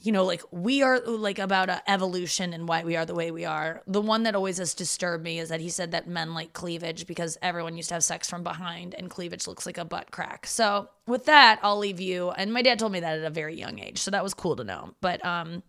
you 0.02 0.14
know 0.14 0.24
like 0.24 0.42
we 0.52 0.82
are 0.82 1.00
like 1.02 1.40
about 1.40 1.70
evolution 1.88 2.54
and 2.54 2.68
why 2.68 2.84
we 2.84 2.96
are 2.96 3.06
the 3.06 3.16
way 3.16 3.32
we 3.32 3.46
are. 3.46 3.82
The 3.88 4.02
one 4.02 4.24
that 4.24 4.36
always 4.36 4.60
has 4.60 4.76
disturbed 4.76 5.24
me 5.24 5.40
is 5.40 5.50
that 5.50 5.60
he 5.60 5.70
said 5.70 5.92
that 5.92 6.08
men 6.08 6.36
like 6.36 6.54
cleavage 6.54 7.08
because 7.08 7.38
everyone 7.42 7.76
used 7.76 7.90
to 7.90 7.96
have 7.96 8.04
sex 8.04 8.30
from 8.30 8.44
behind 8.44 8.94
and 8.94 9.10
cleavage 9.10 9.48
looks 9.48 9.66
like 9.66 9.80
a 9.80 9.86
butt 9.86 10.12
crack. 10.12 10.46
So 10.46 10.90
with 11.08 11.26
that 11.26 11.60
i'll 11.64 11.80
leave 11.80 12.00
you. 12.00 12.30
And 12.30 12.54
my 12.54 12.62
dad 12.62 12.78
told 12.78 12.92
me 12.92 13.00
that 13.00 13.18
at 13.18 13.26
a 13.26 13.32
very 13.32 13.56
young 13.56 13.80
age 13.80 13.98
so 13.98 14.12
that 14.12 14.24
was 14.24 14.36
cool 14.36 14.56
to 14.56 14.64
know. 14.64 14.94
But 15.02 15.26
um 15.26 15.64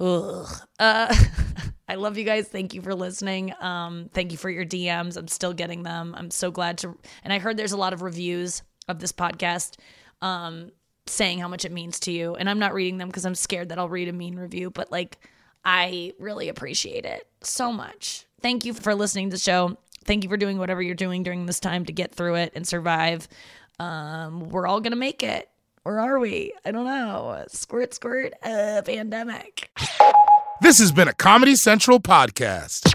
Ugh. 0.00 0.48
Uh, 0.78 1.14
I 1.88 1.96
love 1.96 2.16
you 2.16 2.24
guys. 2.24 2.48
Thank 2.48 2.74
you 2.74 2.82
for 2.82 2.94
listening. 2.94 3.52
Um, 3.60 4.08
thank 4.12 4.32
you 4.32 4.38
for 4.38 4.50
your 4.50 4.64
DMs. 4.64 5.16
I'm 5.16 5.28
still 5.28 5.52
getting 5.52 5.82
them. 5.82 6.14
I'm 6.16 6.30
so 6.30 6.50
glad 6.50 6.78
to. 6.78 6.96
And 7.22 7.32
I 7.32 7.38
heard 7.38 7.56
there's 7.56 7.72
a 7.72 7.76
lot 7.76 7.92
of 7.92 8.02
reviews 8.02 8.62
of 8.88 8.98
this 8.98 9.12
podcast 9.12 9.76
um, 10.22 10.70
saying 11.06 11.38
how 11.38 11.48
much 11.48 11.64
it 11.64 11.72
means 11.72 12.00
to 12.00 12.12
you. 12.12 12.34
And 12.34 12.48
I'm 12.48 12.58
not 12.58 12.74
reading 12.74 12.98
them 12.98 13.08
because 13.08 13.26
I'm 13.26 13.34
scared 13.34 13.68
that 13.68 13.78
I'll 13.78 13.88
read 13.88 14.08
a 14.08 14.12
mean 14.12 14.36
review, 14.36 14.70
but 14.70 14.90
like, 14.90 15.18
I 15.64 16.12
really 16.18 16.48
appreciate 16.48 17.04
it 17.04 17.26
so 17.42 17.72
much. 17.72 18.26
Thank 18.40 18.64
you 18.64 18.74
for 18.74 18.94
listening 18.94 19.30
to 19.30 19.36
the 19.36 19.40
show. 19.40 19.78
Thank 20.04 20.22
you 20.24 20.30
for 20.30 20.36
doing 20.36 20.58
whatever 20.58 20.82
you're 20.82 20.94
doing 20.94 21.22
during 21.22 21.46
this 21.46 21.60
time 21.60 21.86
to 21.86 21.92
get 21.92 22.14
through 22.14 22.34
it 22.34 22.52
and 22.54 22.66
survive. 22.66 23.26
Um, 23.78 24.50
we're 24.50 24.66
all 24.66 24.80
going 24.80 24.92
to 24.92 24.98
make 24.98 25.22
it. 25.22 25.48
Or 25.84 26.00
are 26.00 26.18
we? 26.18 26.52
I 26.64 26.70
don't 26.70 26.86
know. 26.86 27.44
Squirt, 27.48 27.92
squirt, 27.94 28.32
uh, 28.42 28.82
pandemic. 28.84 29.70
This 30.60 30.78
has 30.78 30.92
been 30.92 31.08
a 31.08 31.12
Comedy 31.12 31.56
Central 31.56 32.00
podcast. 32.00 32.90